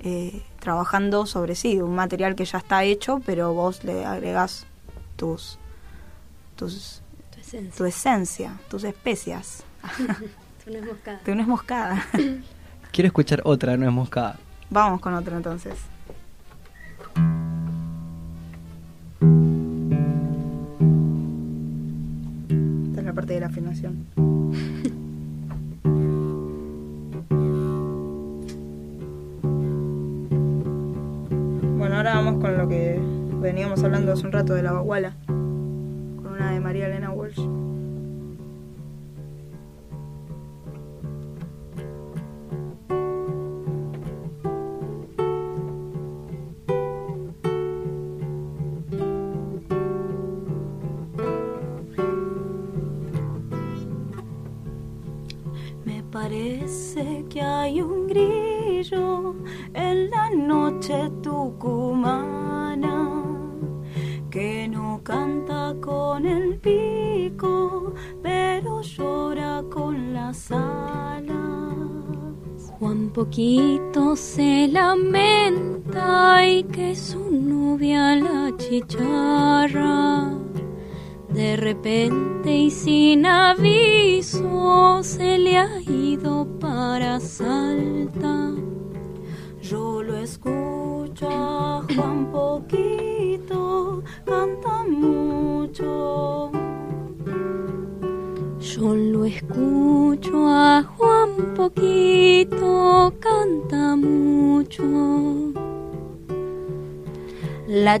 eh, 0.00 0.42
trabajando 0.60 1.26
sobre 1.26 1.54
sí, 1.54 1.80
un 1.80 1.94
material 1.94 2.34
que 2.34 2.44
ya 2.44 2.58
está 2.58 2.84
hecho, 2.84 3.20
pero 3.26 3.52
vos 3.52 3.84
le 3.84 4.04
agregás 4.04 4.66
tus, 5.16 5.58
tus 6.56 7.02
tu, 7.76 7.84
esencia. 7.84 8.58
tus 8.68 8.84
especias. 8.84 9.64
tu 10.64 10.70
nuez 10.70 10.84
moscada. 10.84 11.20
Tu 11.24 11.34
nuez 11.34 11.46
moscada. 11.46 12.06
Quiero 12.92 13.06
escuchar 13.06 13.42
otra 13.44 13.76
nuez 13.76 13.92
moscada. 13.92 14.38
Vamos 14.70 15.00
con 15.00 15.14
otra 15.14 15.36
entonces. 15.36 15.74
Esta 22.88 23.00
es 23.00 23.04
la 23.04 23.12
parte 23.12 23.34
de 23.34 23.40
la 23.40 23.46
afinación. 23.46 24.39
Con 32.20 32.58
lo 32.58 32.68
que 32.68 33.00
veníamos 33.40 33.82
hablando 33.82 34.12
hace 34.12 34.26
un 34.26 34.32
rato 34.32 34.52
de 34.52 34.62
la 34.62 34.72
baguala, 34.72 35.14
con 35.26 36.26
una 36.26 36.52
de 36.52 36.60
María 36.60 36.86
Elena 36.86 37.10
Walsh. 37.10 37.40
Juan 72.80 73.10
poquito 73.10 74.16
se 74.16 74.66
lamenta 74.66 76.46
y 76.46 76.64
que 76.64 76.96
su 76.96 77.30
novia 77.30 78.16
la 78.16 78.56
chicharra 78.56 80.30
de 81.28 81.56
repente 81.56 82.56
y 82.56 82.70
sin 82.70 83.26
aviso 83.26 85.02
se 85.02 85.36
le 85.36 85.58
ha 85.58 85.78
ido 85.82 86.46
para 86.58 87.20
Salta. 87.20 88.50
Yo 89.60 90.02
lo 90.02 90.16
escucho 90.16 91.28
a 91.30 91.84
Juan 91.94 92.32
poquito, 92.32 94.02
canta 94.24 94.84
mucho. 94.88 96.50
Yo 98.58 98.94
lo 98.94 99.26
escucho 99.26 100.48
a 100.48 100.82
Juan 101.36 101.54
poquito, 101.54 103.12
canta 103.20 103.96
mucho. 103.96 104.82
La 107.66 108.00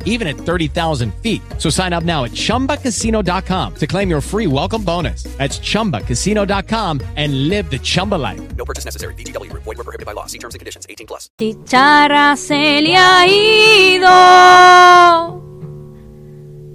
even 0.05 0.27
at 0.27 0.37
30,000 0.37 1.13
feet. 1.15 1.41
So 1.57 1.69
sign 1.69 1.91
up 1.91 2.05
now 2.05 2.23
at 2.23 2.31
chumbacasino.com 2.31 3.75
to 3.75 3.87
claim 3.87 4.09
your 4.09 4.21
free 4.21 4.47
welcome 4.47 4.83
bonus. 4.83 5.23
That's 5.37 5.59
chumbacasino.com 5.59 7.01
and 7.17 7.49
live 7.49 7.69
the 7.69 7.79
Chumba 7.79 8.15
life. 8.15 8.39
No 8.55 8.63
purchase 8.63 8.85
necessary. 8.85 9.15
DTW, 9.15 9.51
void, 9.53 9.65
were 9.65 9.75
prohibited 9.75 10.05
by 10.05 10.13
law. 10.13 10.27
See 10.27 10.37
terms 10.39 10.55
and 10.55 10.59
conditions 10.59 10.85
18 10.87 11.07
plus. 11.07 11.29
Chicharra 11.37 12.37
se 12.37 12.81
le 12.81 12.95
ha 12.95 13.25
ido, 13.27 14.07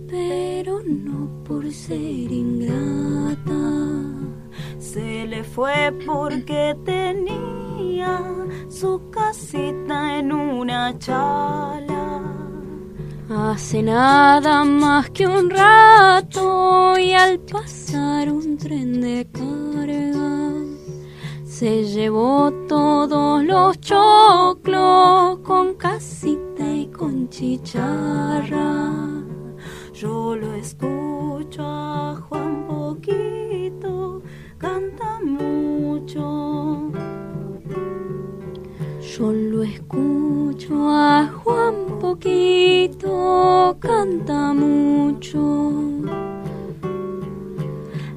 pero 0.09 0.83
no 0.85 1.45
por 1.45 1.73
ser 1.73 2.33
ingrata. 2.33 3.53
Se 4.79 5.27
le 5.27 5.45
fue 5.45 5.93
porque 6.07 6.77
tenía 6.85 8.21
su 8.69 9.11
casita 9.11 10.19
en 10.19 10.33
una 10.33 10.99
chala. 10.99 11.96
Hace 13.29 13.83
nada 13.83 14.65
más 14.65 15.11
que 15.11 15.27
un 15.27 15.51
rato 15.51 16.97
y 16.97 17.13
al 17.13 17.41
pasar 17.41 18.31
un 18.31 18.57
tren 18.57 19.01
de 19.01 19.27
carga 19.33 20.53
se 21.45 21.85
llevó 21.85 22.53
todos 22.69 23.43
los 23.43 23.81
choclos 23.81 25.41
con 25.41 25.75
casita 25.75 26.73
y 26.73 26.87
con 26.87 27.29
chicharra. 27.29 28.93
Yo 29.93 30.37
lo 30.37 30.55
escucho 30.55 31.63
a 31.65 32.23
Juan 32.29 32.67
poquito 32.69 34.23
canta 34.59 35.19
mucho. 35.25 36.93
Yo 39.01 39.33
lo 39.33 39.63
escucho 39.63 40.91
a 40.91 41.27
Juan 41.43 41.76
poquito, 42.07 43.77
canta 43.81 44.53
mucho. 44.53 45.41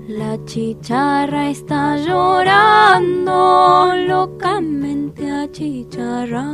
La 0.07 0.37
chicharra 0.45 1.49
está 1.49 1.97
llorando 1.97 3.93
locamente 4.07 5.29
achicharrada. 5.31 6.45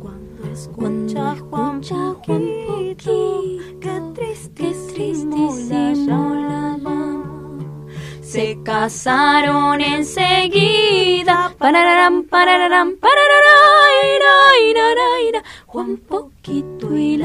Cuando 0.00 0.40
escucha 0.52 1.36
Juan, 1.48 1.80
escucha 1.80 2.14
Juan 2.24 2.40
poquito, 2.66 3.16
qué 3.80 3.94
tristísimo, 4.14 5.36
qué 5.36 5.54
tristísimo 5.54 6.34
la. 6.34 6.58
Se 8.22 8.58
casaron 8.62 9.80
enseguida. 9.80 11.54
Pararam, 11.58 12.24
pararam, 12.24 12.94
pararam. 12.96 13.27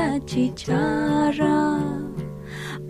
La 0.04 0.20
chicharra. 0.26 1.80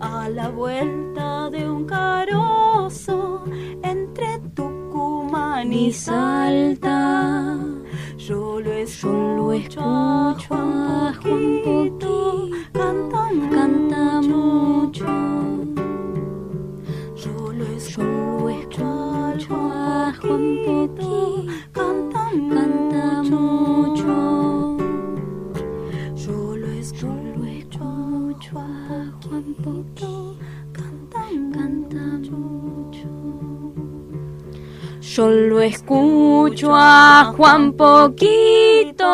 A 0.00 0.28
la 0.28 0.48
vuelta 0.48 1.48
de 1.50 1.70
un 1.70 1.86
carozo 1.86 3.44
entre 3.82 4.38
Tucumán 4.54 5.72
y 5.72 5.92
Salta. 5.92 7.58
Yo 8.16 8.60
lo 8.60 8.72
escucho, 8.72 9.80
a 9.80 10.36
Juan 10.46 11.14
Yo 35.14 35.30
lo 35.30 35.60
escucho 35.60 36.74
a 36.74 37.32
Juan 37.36 37.74
Poquito, 37.74 39.06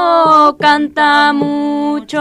canta 0.58 1.34
mucho. 1.34 2.18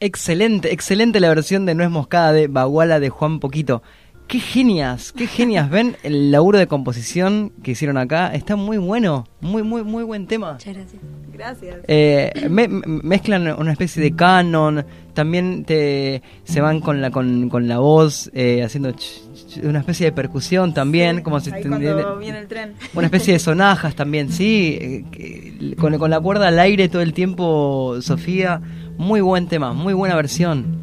Excelente, 0.00 0.72
excelente 0.72 1.20
la 1.20 1.28
versión 1.28 1.64
de 1.64 1.76
Nuez 1.76 1.90
Moscada 1.90 2.32
de 2.32 2.48
Baguala 2.48 2.98
de 2.98 3.10
Juan 3.10 3.38
Poquito. 3.38 3.84
Qué 4.32 4.40
genias, 4.40 5.12
qué 5.12 5.26
genias. 5.26 5.68
Ven 5.68 5.94
el 6.02 6.30
laburo 6.30 6.58
de 6.58 6.66
composición 6.66 7.52
que 7.62 7.72
hicieron 7.72 7.98
acá. 7.98 8.32
Está 8.32 8.56
muy 8.56 8.78
bueno, 8.78 9.26
muy, 9.42 9.62
muy, 9.62 9.84
muy 9.84 10.04
buen 10.04 10.26
tema. 10.26 10.54
Muchas 10.54 10.74
gracias. 10.74 11.02
Gracias. 11.34 11.76
Eh, 11.86 12.46
me- 12.48 12.66
me- 12.66 12.86
mezclan 12.86 13.46
una 13.60 13.72
especie 13.72 14.02
de 14.02 14.16
canon, 14.16 14.86
también 15.12 15.64
te, 15.66 16.22
se 16.44 16.62
van 16.62 16.80
con 16.80 17.02
la, 17.02 17.10
con, 17.10 17.50
con 17.50 17.68
la 17.68 17.78
voz, 17.80 18.30
eh, 18.32 18.62
haciendo 18.62 18.88
ch- 18.92 19.20
ch- 19.34 19.68
una 19.68 19.80
especie 19.80 20.06
de 20.06 20.12
percusión 20.12 20.72
también, 20.72 21.20
como 21.20 21.38
si 21.40 21.50
Ahí 21.52 21.60
cuando 21.64 22.16
viene 22.18 22.38
el 22.38 22.46
tren. 22.48 22.72
una 22.94 23.04
especie 23.08 23.34
de 23.34 23.38
sonajas 23.38 23.94
también, 23.94 24.32
sí, 24.32 24.78
eh, 24.80 25.04
que- 25.12 25.74
con, 25.78 25.98
con 25.98 26.10
la 26.10 26.18
cuerda 26.20 26.48
al 26.48 26.58
aire 26.58 26.88
todo 26.88 27.02
el 27.02 27.12
tiempo, 27.12 27.98
Sofía, 28.00 28.62
muy 28.96 29.20
buen 29.20 29.46
tema, 29.48 29.74
muy 29.74 29.92
buena 29.92 30.14
versión. 30.16 30.81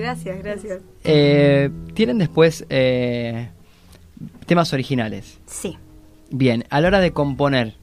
Gracias, 0.00 0.38
gracias. 0.38 0.80
Eh, 1.04 1.70
Tienen 1.94 2.18
después 2.18 2.64
eh, 2.70 3.48
temas 4.46 4.72
originales. 4.72 5.38
Sí. 5.46 5.76
Bien, 6.30 6.64
a 6.70 6.80
la 6.80 6.88
hora 6.88 7.00
de 7.00 7.12
componer 7.12 7.74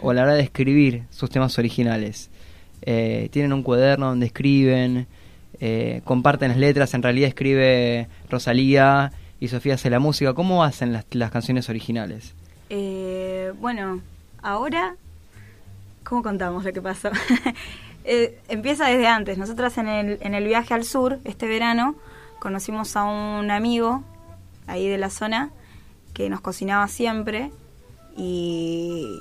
o 0.00 0.10
a 0.10 0.14
la 0.14 0.22
hora 0.22 0.34
de 0.34 0.42
escribir 0.42 1.04
sus 1.10 1.28
temas 1.28 1.58
originales, 1.58 2.30
eh, 2.82 3.28
tienen 3.30 3.52
un 3.52 3.62
cuaderno 3.62 4.06
donde 4.06 4.26
escriben, 4.26 5.06
comparten 6.04 6.50
las 6.50 6.58
letras, 6.58 6.94
en 6.94 7.02
realidad 7.02 7.28
escribe 7.28 8.08
Rosalía 8.30 9.12
y 9.38 9.48
Sofía 9.48 9.74
hace 9.74 9.90
la 9.90 9.98
música. 9.98 10.34
¿Cómo 10.34 10.64
hacen 10.64 10.92
las, 10.92 11.04
las 11.12 11.30
canciones 11.30 11.68
originales? 11.68 12.34
Bueno, 13.60 14.00
ahora, 14.42 14.96
¿cómo 16.04 16.22
contamos 16.22 16.64
lo 16.64 16.72
que 16.72 16.82
pasó? 16.82 17.10
Eh, 18.08 18.40
empieza 18.48 18.86
desde 18.86 19.08
antes. 19.08 19.36
Nosotras 19.36 19.76
en 19.78 19.88
el, 19.88 20.18
en 20.20 20.34
el 20.34 20.44
viaje 20.44 20.72
al 20.74 20.84
sur, 20.84 21.18
este 21.24 21.48
verano, 21.48 21.96
conocimos 22.38 22.96
a 22.96 23.02
un 23.02 23.50
amigo 23.50 24.04
ahí 24.68 24.88
de 24.88 24.96
la 24.96 25.10
zona 25.10 25.50
que 26.14 26.30
nos 26.30 26.40
cocinaba 26.40 26.86
siempre 26.86 27.50
y, 28.16 29.18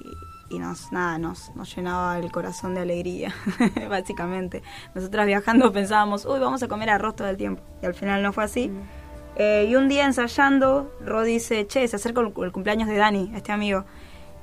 y 0.51 0.59
nos, 0.59 0.91
nada, 0.91 1.17
nos, 1.17 1.53
nos 1.55 1.75
llenaba 1.75 2.19
el 2.19 2.31
corazón 2.31 2.75
de 2.75 2.81
alegría, 2.81 3.33
básicamente. 3.89 4.61
Nosotras 4.93 5.25
viajando 5.25 5.71
pensábamos, 5.71 6.25
uy, 6.25 6.39
vamos 6.39 6.61
a 6.61 6.67
comer 6.67 6.91
arroz 6.91 7.15
todo 7.15 7.27
el 7.27 7.37
tiempo. 7.37 7.63
Y 7.81 7.87
al 7.87 7.95
final 7.95 8.21
no 8.21 8.33
fue 8.33 8.43
así. 8.43 8.71
Eh, 9.35 9.67
y 9.67 9.75
un 9.75 9.89
día 9.89 10.05
ensayando, 10.05 10.95
Ro 11.03 11.23
dice, 11.23 11.65
che, 11.65 11.87
se 11.87 11.95
acerca 11.95 12.21
el, 12.21 12.31
el 12.37 12.51
cumpleaños 12.51 12.87
de 12.87 12.97
Dani, 12.97 13.31
este 13.35 13.51
amigo. 13.51 13.83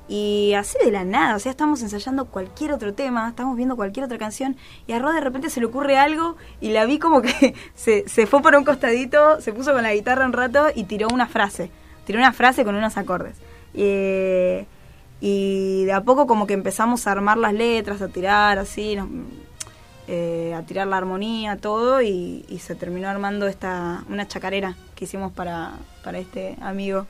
Y 0.09 0.53
así 0.55 0.77
de 0.85 0.91
la 0.91 1.05
nada, 1.05 1.37
o 1.37 1.39
sea, 1.39 1.51
estamos 1.51 1.81
ensayando 1.83 2.27
cualquier 2.27 2.73
otro 2.73 2.93
tema, 2.93 3.29
estamos 3.29 3.57
viendo 3.57 3.77
cualquier 3.77 4.05
otra 4.05 4.19
canción, 4.19 4.57
y 4.87 4.93
a 4.93 4.99
Ro 4.99 5.13
de 5.13 5.21
repente 5.21 5.49
se 5.49 5.61
le 5.61 5.67
ocurre 5.67 5.97
algo, 5.97 6.37
y 6.61 6.71
la 6.71 6.85
vi 6.85 6.99
como 6.99 7.23
que 7.23 7.55
se, 7.75 8.09
se 8.09 8.27
fue 8.27 8.43
por 8.43 8.55
un 8.57 8.65
costadito, 8.65 9.41
se 9.41 9.53
puso 9.53 9.73
con 9.73 9.83
la 9.83 9.95
guitarra 9.95 10.27
un 10.27 10.33
rato 10.33 10.67
y 10.75 10.85
tiró 10.85 11.09
una 11.09 11.27
frase. 11.27 11.71
Tiró 12.05 12.19
una 12.19 12.33
frase 12.33 12.65
con 12.65 12.75
unos 12.75 12.97
acordes. 12.97 13.37
Eh, 13.75 14.67
y 15.21 15.85
de 15.85 15.93
a 15.93 16.01
poco 16.03 16.27
como 16.27 16.49
que 16.49 16.55
empezamos 16.55 17.07
a 17.07 17.13
armar 17.13 17.39
las 17.39 17.55
letras, 17.55 18.03
a 18.03 18.09
tirar 18.09 18.59
así, 18.59 18.99
eh, 20.09 20.53
a 20.55 20.63
tirar 20.63 20.89
la 20.89 20.97
armonía, 20.97 21.57
todo, 21.59 22.03
y, 22.03 22.45
y 22.49 22.59
se 22.59 22.75
terminó 22.75 23.09
armando 23.09 23.47
esta 23.47 24.03
una 24.09 24.27
chacarera 24.27 24.75
que 24.97 25.05
hicimos 25.05 25.33
para, 25.33 25.75
para 26.03 26.19
este 26.19 26.57
amigo. 26.61 27.07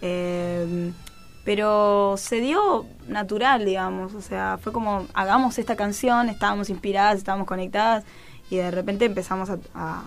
Eh, 0.00 0.92
pero 1.44 2.14
se 2.18 2.40
dio 2.40 2.86
natural, 3.06 3.64
digamos, 3.64 4.14
o 4.14 4.20
sea, 4.20 4.58
fue 4.60 4.72
como, 4.72 5.06
hagamos 5.14 5.58
esta 5.58 5.76
canción, 5.76 6.28
estábamos 6.28 6.70
inspiradas, 6.70 7.16
estábamos 7.18 7.46
conectadas, 7.46 8.04
y 8.50 8.56
de 8.56 8.70
repente 8.70 9.04
empezamos 9.06 9.50
a, 9.50 9.58
a, 9.74 10.04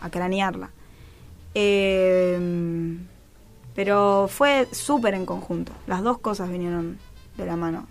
a- 0.00 0.10
cranearla. 0.10 0.70
Eh, 1.54 2.98
pero 3.74 4.28
fue 4.28 4.68
súper 4.72 5.14
en 5.14 5.26
conjunto, 5.26 5.72
las 5.86 6.02
dos 6.02 6.18
cosas 6.18 6.48
vinieron 6.50 6.98
de 7.36 7.46
la 7.46 7.56
mano 7.56 7.86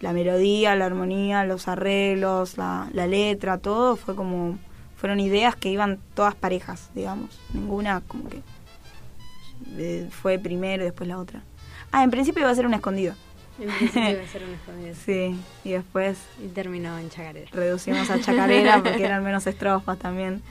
la 0.00 0.12
melodía, 0.12 0.74
la 0.74 0.86
armonía, 0.86 1.44
los 1.44 1.68
arreglos, 1.68 2.58
la, 2.58 2.88
la 2.92 3.06
letra, 3.06 3.58
todo 3.58 3.94
fue 3.94 4.16
como 4.16 4.58
fueron 4.96 5.20
ideas 5.20 5.54
que 5.54 5.68
iban 5.68 6.00
todas 6.14 6.34
parejas, 6.34 6.90
digamos, 6.92 7.38
ninguna 7.54 8.00
como 8.08 8.28
que 8.28 8.42
eh, 9.76 10.08
fue 10.10 10.40
primero 10.40 10.82
y 10.82 10.86
después 10.86 11.08
la 11.08 11.18
otra. 11.18 11.42
Ah, 11.92 12.02
en 12.04 12.10
principio 12.10 12.40
iba 12.42 12.50
a 12.50 12.54
ser 12.54 12.66
un 12.66 12.74
escondido. 12.74 13.14
En 13.60 13.68
principio 13.68 14.10
iba 14.10 14.22
a 14.22 14.26
ser 14.26 14.42
un 14.44 14.50
escondido. 14.54 14.94
Sí, 15.04 15.38
y 15.64 15.72
después 15.72 16.18
Y 16.42 16.48
terminó 16.48 16.98
en 16.98 17.10
chacarera. 17.10 17.48
reducimos 17.52 18.08
a 18.10 18.18
chacarera 18.20 18.78
porque 18.82 19.04
eran 19.04 19.22
menos 19.22 19.46
estrofas 19.46 19.98
también 19.98 20.42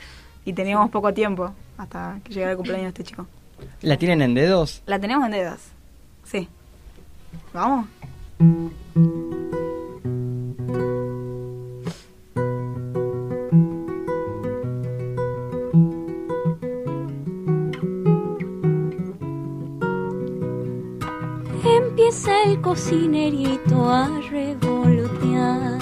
y 0.45 0.54
teníamos 0.54 0.89
poco 0.91 1.13
tiempo 1.13 1.54
hasta 1.77 2.19
que 2.23 2.34
llegara 2.34 2.51
el 2.51 2.58
cumpleaños 2.58 2.93
de 2.93 3.01
este 3.01 3.04
chico. 3.04 3.27
¿La 3.82 3.97
tienen 3.97 4.21
en 4.21 4.34
dedos? 4.34 4.82
La 4.86 4.99
tenemos 4.99 5.25
en 5.25 5.32
dedos. 5.32 5.60
Sí. 6.23 6.47
¿Vamos? 7.54 7.88
Empieza 22.12 22.43
el 22.43 22.60
cocinerito 22.60 23.89
a 23.89 24.10
revolotear. 24.30 25.80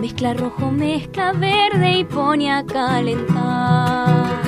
Mezcla 0.00 0.32
rojo, 0.32 0.70
mezcla 0.70 1.34
verde 1.34 1.98
y 1.98 2.04
pone 2.04 2.50
a 2.50 2.64
calentar. 2.64 4.40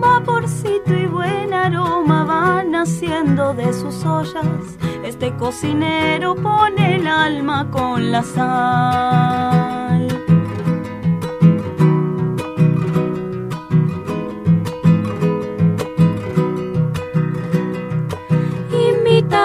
Vaporcito 0.00 0.92
y 0.92 1.06
buen 1.06 1.54
aroma 1.54 2.24
van 2.24 2.74
haciendo 2.74 3.54
de 3.54 3.72
sus 3.72 4.04
ollas. 4.04 4.44
Este 5.04 5.32
cocinero 5.36 6.34
pone 6.34 6.96
el 6.96 7.06
alma 7.06 7.70
con 7.70 8.10
la 8.10 8.24
sal. 8.24 9.65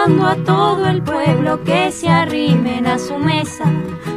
Invitando 0.02 0.28
a 0.28 0.36
todo 0.36 0.88
el 0.88 1.02
pueblo 1.02 1.64
que 1.64 1.92
se 1.92 2.08
arrimen 2.08 2.88
a 2.88 2.98
su 2.98 3.18
mesa. 3.18 3.66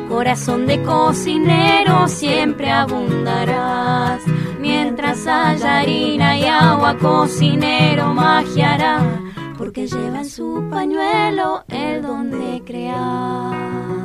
Corazón 0.09 0.67
de 0.67 0.83
cocinero 0.83 2.09
siempre 2.09 2.71
abundarás. 2.71 4.23
Mientras 4.61 5.27
haya 5.27 5.79
harina 5.79 6.39
y 6.39 6.45
agua, 6.45 6.97
cocinero 6.99 8.15
magiará. 8.15 9.01
Porque 9.59 9.87
lleva 9.87 10.19
en 10.19 10.31
su 10.31 10.67
pañuelo 10.71 11.65
el 11.69 12.03
don 12.03 12.31
de 12.31 12.63
crear. 12.65 14.04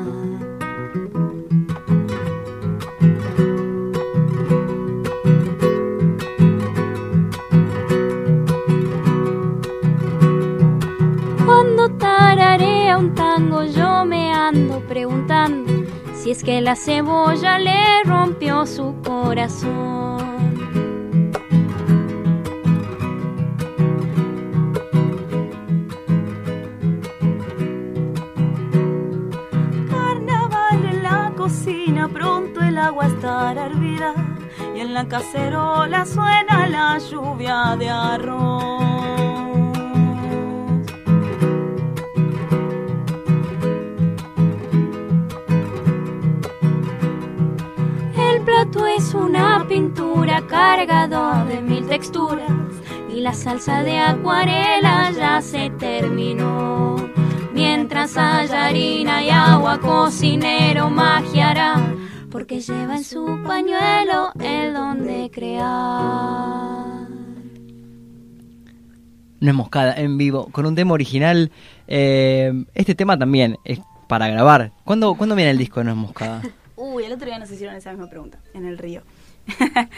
tararea 11.99 12.97
un 12.97 13.13
tango, 13.13 13.63
yo 13.63 14.05
me 14.05 14.33
ando 14.33 14.79
preguntando 14.87 15.71
si 16.15 16.31
es 16.31 16.43
que 16.43 16.61
la 16.61 16.75
cebolla 16.75 17.59
le 17.59 18.03
rompió 18.03 18.65
su 18.65 18.95
corazón. 19.03 20.19
Carnaval 29.89 30.85
en 30.91 31.03
la 31.03 31.33
cocina, 31.37 32.07
pronto 32.07 32.61
el 32.61 32.77
agua 32.77 33.07
estará 33.07 33.67
hervida 33.67 34.13
y 34.75 34.79
en 34.79 34.93
la 34.93 35.07
cacerola 35.07 36.05
suena 36.05 36.67
la 36.67 36.97
lluvia 36.97 37.75
de 37.77 37.89
arroz. 37.89 39.18
Plato 48.69 48.87
es 48.87 49.13
una 49.13 49.65
pintura 49.67 50.45
cargada 50.47 51.45
de 51.45 51.61
mil 51.61 51.87
texturas 51.87 52.51
y 53.09 53.21
la 53.21 53.33
salsa 53.33 53.83
de 53.83 53.97
acuarela 53.97 55.11
ya 55.11 55.41
se 55.41 55.69
terminó. 55.71 56.95
Mientras 57.53 58.15
haya 58.17 58.67
harina 58.67 59.23
y 59.23 59.29
agua, 59.29 59.79
cocinero 59.79 60.89
magiará, 60.89 61.93
porque 62.29 62.59
lleva 62.61 62.97
en 62.97 63.03
su 63.03 63.25
pañuelo 63.45 64.31
el 64.39 64.73
don 64.73 65.05
de 65.05 65.29
crear. 65.31 67.09
No 69.41 69.49
es 69.49 69.53
moscada, 69.53 69.95
en 69.95 70.17
vivo, 70.17 70.49
con 70.51 70.65
un 70.65 70.75
tema 70.75 70.93
original. 70.93 71.51
Eh, 71.87 72.51
este 72.75 72.93
tema 72.93 73.17
también 73.17 73.57
es 73.63 73.79
para 74.07 74.27
grabar. 74.27 74.73
¿Cuándo, 74.83 75.15
¿Cuándo 75.15 75.35
viene 75.35 75.51
el 75.51 75.57
disco 75.57 75.79
de 75.79 75.85
No 75.85 75.91
es 75.91 75.97
moscada? 75.97 76.41
Uy, 76.79 77.03
el 77.03 77.11
otro 77.11 77.27
día 77.27 77.37
nos 77.37 77.51
hicieron 77.51 77.75
esa 77.75 77.91
misma 77.91 78.09
pregunta, 78.09 78.39
en 78.53 78.65
el 78.65 78.77
río. 78.77 79.01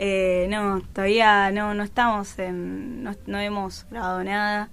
Eh, 0.00 0.46
no, 0.48 0.80
todavía 0.92 1.50
no, 1.50 1.74
no 1.74 1.82
estamos 1.82 2.38
en. 2.38 3.02
No, 3.02 3.16
no 3.26 3.40
hemos 3.40 3.84
grabado 3.90 4.22
nada, 4.22 4.70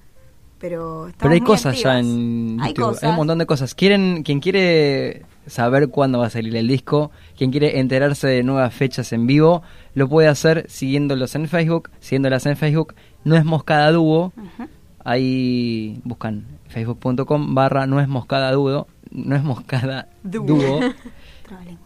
pero 0.59 1.07
estamos 1.07 1.15
Pero 1.17 1.33
hay 1.33 1.39
muy 1.39 1.47
cosas 1.47 1.81
ya 1.81 1.97
en 1.97 2.59
Hay 2.61 2.69
YouTube. 2.69 2.85
cosas. 2.89 3.03
Hay 3.03 3.09
un 3.09 3.15
montón 3.15 3.39
de 3.39 3.47
cosas. 3.47 3.73
Quieren, 3.73 4.21
quien 4.21 4.39
quiere 4.39 5.23
saber 5.47 5.89
cuándo 5.89 6.19
va 6.19 6.27
a 6.27 6.29
salir 6.29 6.55
el 6.55 6.67
disco, 6.67 7.09
quien 7.35 7.49
quiere 7.49 7.79
enterarse 7.79 8.27
de 8.27 8.43
nuevas 8.43 8.71
fechas 8.71 9.13
en 9.13 9.25
vivo, 9.25 9.63
lo 9.95 10.07
puede 10.07 10.27
hacer 10.27 10.65
siguiéndolos 10.69 11.33
en 11.33 11.47
Facebook, 11.47 11.89
siguiéndolas 11.99 12.45
en 12.45 12.55
Facebook. 12.55 12.93
No 13.23 13.35
es 13.35 13.45
Moscada 13.45 13.91
Dúo. 13.91 14.31
Ujú. 14.37 14.69
Ahí 15.03 16.01
buscan 16.03 16.45
facebook.com 16.67 17.55
barra 17.55 17.87
no 17.87 17.99
es 17.99 18.07
Moscada 18.07 18.51
Dúo. 18.51 18.85
No 19.09 19.35
es 19.35 19.43
Moscada 19.43 20.07
Dúo. 20.21 20.81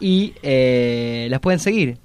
Y 0.00 0.34
eh, 0.42 1.26
las 1.30 1.40
pueden 1.40 1.58
seguir. 1.60 1.98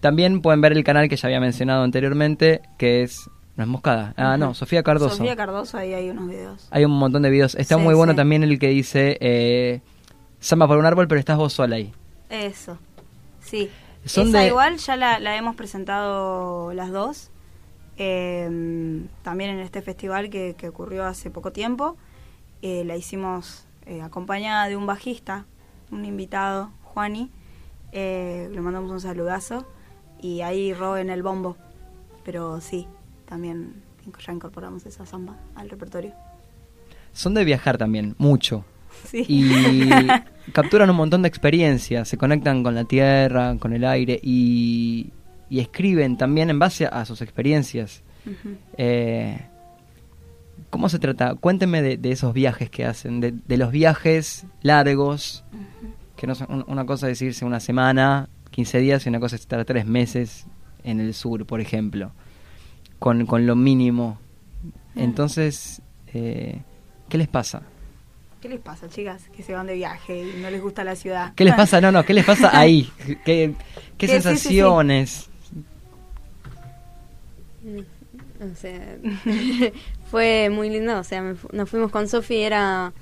También 0.00 0.40
pueden 0.42 0.60
ver 0.60 0.72
el 0.72 0.82
canal 0.84 1.08
que 1.08 1.16
ya 1.16 1.28
había 1.28 1.40
mencionado 1.40 1.82
anteriormente, 1.84 2.60
que 2.78 3.02
es... 3.02 3.28
No 3.54 3.64
es 3.64 3.68
Moscada. 3.68 4.14
Ah, 4.16 4.36
no, 4.38 4.54
Sofía 4.54 4.82
Cardoso. 4.82 5.16
Sofía 5.16 5.36
Cardoso, 5.36 5.76
ahí 5.76 5.92
hay 5.92 6.08
unos 6.08 6.26
videos. 6.28 6.66
Hay 6.70 6.86
un 6.86 6.92
montón 6.92 7.20
de 7.22 7.28
videos. 7.30 7.54
Está 7.54 7.76
Sí, 7.76 7.82
muy 7.82 7.92
bueno 7.94 8.14
sí. 8.14 8.16
también 8.16 8.42
el 8.42 8.58
que 8.58 8.68
dice 8.68 9.18
eh, 9.20 9.82
Samba 10.40 10.66
por 10.66 10.78
un 10.78 10.86
árbol, 10.86 11.06
pero 11.06 11.18
estás 11.18 11.36
vos 11.36 11.52
sola 11.52 11.76
ahí. 11.76 11.92
Eso, 12.30 12.78
sí. 13.40 13.68
Son 14.06 14.28
Esa 14.28 14.38
de- 14.40 14.46
igual 14.46 14.78
ya 14.78 14.96
la, 14.96 15.18
la 15.20 15.36
hemos 15.36 15.54
presentado 15.54 16.72
las 16.72 16.90
dos. 16.92 17.30
eh, 17.98 19.02
también 19.22 19.50
en 19.50 19.60
este 19.60 19.82
festival 19.82 20.30
que, 20.30 20.54
que 20.56 20.68
ocurrió 20.70 21.04
hace 21.04 21.30
poco 21.30 21.52
tiempo. 21.52 21.96
Eh, 22.62 22.84
la 22.84 22.96
hicimos 22.96 23.66
eh, 23.86 24.00
acompañada 24.02 24.66
de 24.68 24.76
un 24.78 24.86
bajista, 24.86 25.44
un 25.92 26.04
invitado, 26.04 26.70
Juani. 26.82 27.30
Eh, 27.92 28.48
le 28.50 28.60
mandamos 28.60 28.90
un 28.90 29.00
saludazo. 29.00 29.66
Y 30.20 30.40
ahí 30.40 30.72
Ro 30.72 30.96
en 30.96 31.10
el 31.10 31.22
bombo. 31.22 31.56
Pero 32.24 32.60
sí, 32.60 32.88
también 33.26 33.74
ya 34.24 34.32
incorporamos 34.32 34.84
esa 34.86 35.06
samba 35.06 35.36
al 35.54 35.68
repertorio. 35.68 36.12
Son 37.12 37.34
de 37.34 37.44
viajar 37.44 37.78
también, 37.78 38.14
mucho. 38.18 38.64
Sí. 39.10 39.24
Y 39.26 39.88
capturan 40.52 40.90
un 40.90 40.96
montón 40.96 41.22
de 41.22 41.28
experiencias, 41.28 42.06
se 42.06 42.18
conectan 42.18 42.62
con 42.62 42.74
la 42.74 42.84
tierra, 42.84 43.56
con 43.58 43.72
el 43.72 43.84
aire 43.84 44.20
y, 44.22 45.10
y 45.48 45.60
escriben 45.60 46.16
también 46.18 46.50
en 46.50 46.58
base 46.58 46.86
a 46.86 47.04
sus 47.06 47.22
experiencias. 47.22 48.02
Eh, 48.76 49.40
¿Cómo 50.72 50.88
se 50.88 50.98
trata? 50.98 51.34
Cuéntenme 51.34 51.82
de, 51.82 51.98
de 51.98 52.12
esos 52.12 52.32
viajes 52.32 52.70
que 52.70 52.86
hacen, 52.86 53.20
de, 53.20 53.32
de 53.46 53.56
los 53.58 53.70
viajes 53.70 54.46
largos, 54.62 55.44
que 56.16 56.26
no 56.26 56.34
son 56.34 56.50
un- 56.50 56.64
una 56.66 56.86
cosa 56.86 57.10
es 57.10 57.20
irse 57.20 57.44
una 57.44 57.60
semana, 57.60 58.30
15 58.50 58.78
días, 58.78 59.04
y 59.04 59.10
una 59.10 59.20
cosa 59.20 59.36
es 59.36 59.42
estar 59.42 59.62
tres 59.66 59.84
meses 59.84 60.46
en 60.82 60.98
el 60.98 61.12
sur, 61.12 61.44
por 61.44 61.60
ejemplo, 61.60 62.12
con, 62.98 63.26
con 63.26 63.46
lo 63.46 63.54
mínimo. 63.54 64.18
Entonces, 64.96 65.82
eh, 66.14 66.62
¿qué 67.10 67.18
les 67.18 67.28
pasa? 67.28 67.62
¿Qué 68.40 68.48
les 68.48 68.58
pasa, 68.60 68.88
chicas? 68.88 69.28
Que 69.36 69.42
se 69.42 69.52
van 69.52 69.66
de 69.66 69.74
viaje 69.74 70.24
y 70.36 70.40
no 70.40 70.48
les 70.50 70.62
gusta 70.62 70.84
la 70.84 70.96
ciudad. 70.96 71.34
¿Qué 71.36 71.44
les 71.44 71.54
pasa? 71.54 71.82
No, 71.82 71.92
no, 71.92 72.02
¿qué 72.04 72.14
les 72.14 72.24
pasa 72.24 72.50
ahí? 72.58 72.90
¿Qué, 73.06 73.18
qué 73.24 73.54
Que 73.98 74.06
sí, 74.08 74.12
sí, 74.14 74.20
sí. 74.20 74.22
sensaciones? 74.38 75.28
O 78.40 78.54
sea, 78.56 78.96
fue 80.12 80.50
muy 80.50 80.68
lindo. 80.70 80.98
O 80.98 81.04
sea, 81.04 81.34
nos 81.52 81.68
fuimos 81.70 81.90
con 81.90 82.06
Sofi, 82.06 82.36
era 82.42 82.92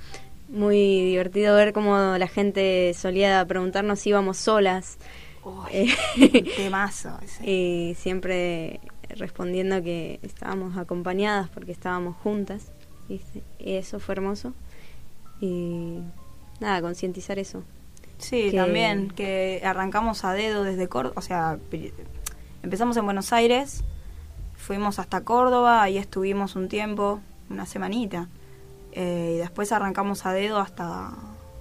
muy 0.47 0.77
divertido 1.01 1.55
ver 1.55 1.73
cómo 1.73 1.95
la 2.17 2.27
gente 2.27 2.93
solía 2.95 3.45
preguntarnos 3.45 3.99
si 3.99 4.09
íbamos 4.09 4.37
solas. 4.37 4.97
Uy, 5.43 5.93
Eh, 6.17 6.43
temazo 6.55 7.17
ese. 7.21 7.43
y 7.51 7.95
siempre 7.95 8.79
respondiendo 9.17 9.83
que 9.83 10.19
estábamos 10.23 10.77
acompañadas 10.77 11.49
porque 11.49 11.73
estábamos 11.73 12.15
juntas. 12.23 12.71
¿viste? 13.09 13.43
Y 13.59 13.73
eso 13.75 13.99
fue 13.99 14.13
hermoso. 14.13 14.53
Y 15.41 15.97
nada, 16.61 16.81
concientizar 16.81 17.37
eso. 17.39 17.61
Sí, 18.19 18.51
que- 18.51 18.57
también, 18.57 19.09
que 19.09 19.61
arrancamos 19.65 20.23
a 20.23 20.33
dedo 20.33 20.63
desde 20.63 20.87
Córdoba, 20.87 21.15
o 21.17 21.21
sea, 21.21 21.57
empezamos 22.63 22.95
en 22.95 23.03
Buenos 23.05 23.33
Aires, 23.33 23.83
fuimos 24.71 24.99
hasta 24.99 25.19
Córdoba, 25.25 25.83
ahí 25.83 25.97
estuvimos 25.97 26.55
un 26.55 26.69
tiempo, 26.69 27.19
una 27.49 27.65
semanita, 27.65 28.29
eh, 28.93 29.33
y 29.35 29.37
después 29.39 29.73
arrancamos 29.73 30.25
a 30.25 30.31
dedo 30.31 30.59
hasta, 30.59 31.11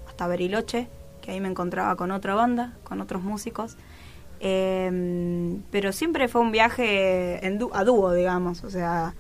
hasta 0.07 0.29
Bariloche, 0.29 0.87
que 1.21 1.33
ahí 1.33 1.41
me 1.41 1.49
encontraba 1.49 1.97
con 1.97 2.13
otra 2.13 2.37
banda, 2.37 2.75
con 2.85 3.01
otros 3.01 3.25
músicos, 3.25 3.77
Eh, 4.39 5.59
pero 5.73 5.91
siempre 5.93 6.29
fue 6.29 6.41
un 6.41 6.53
viaje 6.53 7.41
a 7.73 7.85
dúo, 7.85 8.13
digamos, 8.13 8.63
o 8.63 8.71
sea, 8.71 9.15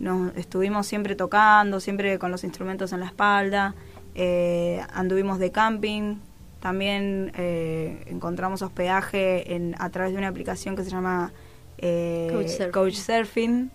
nos 0.00 0.36
estuvimos 0.36 0.88
siempre 0.88 1.14
tocando, 1.14 1.78
siempre 1.78 2.18
con 2.18 2.32
los 2.32 2.42
instrumentos 2.42 2.92
en 2.92 2.98
la 2.98 3.06
espalda, 3.06 3.76
eh, 4.16 4.82
anduvimos 4.92 5.38
de 5.38 5.52
camping, 5.52 6.16
también 6.60 7.30
eh, 7.36 8.02
encontramos 8.06 8.62
hospedaje 8.62 9.54
en, 9.54 9.76
a 9.78 9.90
través 9.90 10.10
de 10.12 10.18
una 10.18 10.28
aplicación 10.28 10.74
que 10.74 10.82
se 10.82 10.90
llama 10.90 11.30
eh, 11.78 12.28
Couchsurfing. 12.30 12.72
Couchsurfing, 12.72 13.70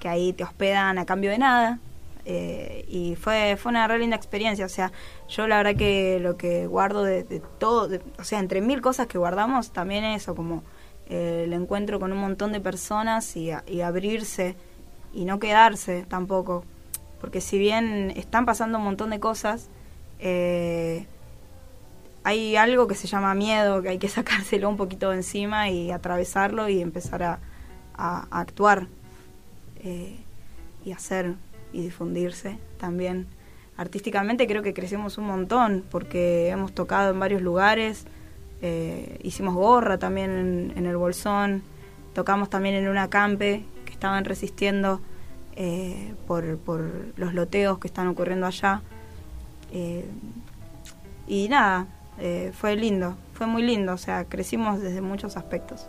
que 0.00 0.08
ahí 0.08 0.32
te 0.32 0.44
hospedan 0.44 0.98
a 0.98 1.04
cambio 1.06 1.30
de 1.30 1.38
nada. 1.38 1.78
eh, 2.28 2.84
y 2.88 3.14
fue, 3.14 3.56
fue 3.56 3.70
una 3.70 3.86
re 3.86 4.00
linda 4.00 4.16
experiencia, 4.16 4.66
o 4.66 4.68
sea, 4.68 4.90
yo 5.28 5.46
la 5.46 5.58
verdad 5.58 5.76
que 5.76 6.18
lo 6.20 6.36
que 6.36 6.66
guardo 6.66 7.04
de, 7.04 7.22
de 7.22 7.40
todo, 7.60 7.86
de- 7.86 8.00
o 8.18 8.24
sea, 8.24 8.40
entre 8.40 8.60
mil 8.60 8.80
cosas 8.80 9.06
que 9.06 9.16
guardamos, 9.16 9.70
también 9.70 10.02
eso, 10.04 10.34
como 10.34 10.64
eh, 11.08 11.42
el 11.46 11.52
encuentro 11.52 12.00
con 12.00 12.10
un 12.12 12.18
montón 12.18 12.50
de 12.50 12.60
personas 12.60 13.36
y, 13.36 13.52
a- 13.52 13.62
y 13.68 13.82
abrirse 13.82 14.56
y 15.14 15.24
no 15.24 15.38
quedarse 15.38 16.04
tampoco, 16.08 16.64
porque 17.20 17.40
si 17.40 17.58
bien 17.60 18.12
están 18.16 18.44
pasando 18.44 18.78
un 18.78 18.84
montón 18.84 19.10
de 19.10 19.20
cosas, 19.20 19.68
eh, 20.18 21.06
hay 22.26 22.56
algo 22.56 22.88
que 22.88 22.96
se 22.96 23.06
llama 23.06 23.36
miedo, 23.36 23.82
que 23.82 23.90
hay 23.90 23.98
que 23.98 24.08
sacárselo 24.08 24.68
un 24.68 24.76
poquito 24.76 25.10
de 25.10 25.18
encima 25.18 25.70
y 25.70 25.92
atravesarlo 25.92 26.68
y 26.68 26.82
empezar 26.82 27.22
a, 27.22 27.38
actuar 28.30 28.88
eh, 29.82 30.16
y 30.84 30.90
hacer 30.90 31.34
y 31.72 31.82
difundirse 31.82 32.58
también. 32.78 33.28
Artísticamente 33.76 34.48
creo 34.48 34.62
que 34.64 34.74
crecemos 34.74 35.18
un 35.18 35.26
montón 35.28 35.84
porque 35.88 36.48
hemos 36.48 36.74
tocado 36.74 37.12
en 37.12 37.20
varios 37.20 37.42
lugares, 37.42 38.06
eh, 38.60 39.20
hicimos 39.22 39.54
gorra 39.54 39.96
también 39.96 40.72
en, 40.74 40.84
el 40.84 40.96
Bolsón, 40.96 41.62
tocamos 42.12 42.50
también 42.50 42.74
en 42.74 42.88
una 42.88 43.08
campe 43.08 43.64
que 43.84 43.92
estaban 43.92 44.24
resistiendo 44.24 45.00
eh, 45.54 46.12
por, 46.26 46.58
por 46.58 46.90
los 47.16 47.34
loteos 47.34 47.78
que 47.78 47.86
están 47.86 48.08
ocurriendo 48.08 48.46
allá. 48.46 48.82
Y 51.28 51.48
nada, 51.48 51.88
eh, 52.18 52.52
fue 52.52 52.76
lindo, 52.76 53.16
fue 53.32 53.46
muy 53.46 53.62
lindo, 53.62 53.92
o 53.92 53.98
sea, 53.98 54.24
crecimos 54.24 54.80
desde 54.80 55.00
muchos 55.00 55.36
aspectos. 55.36 55.86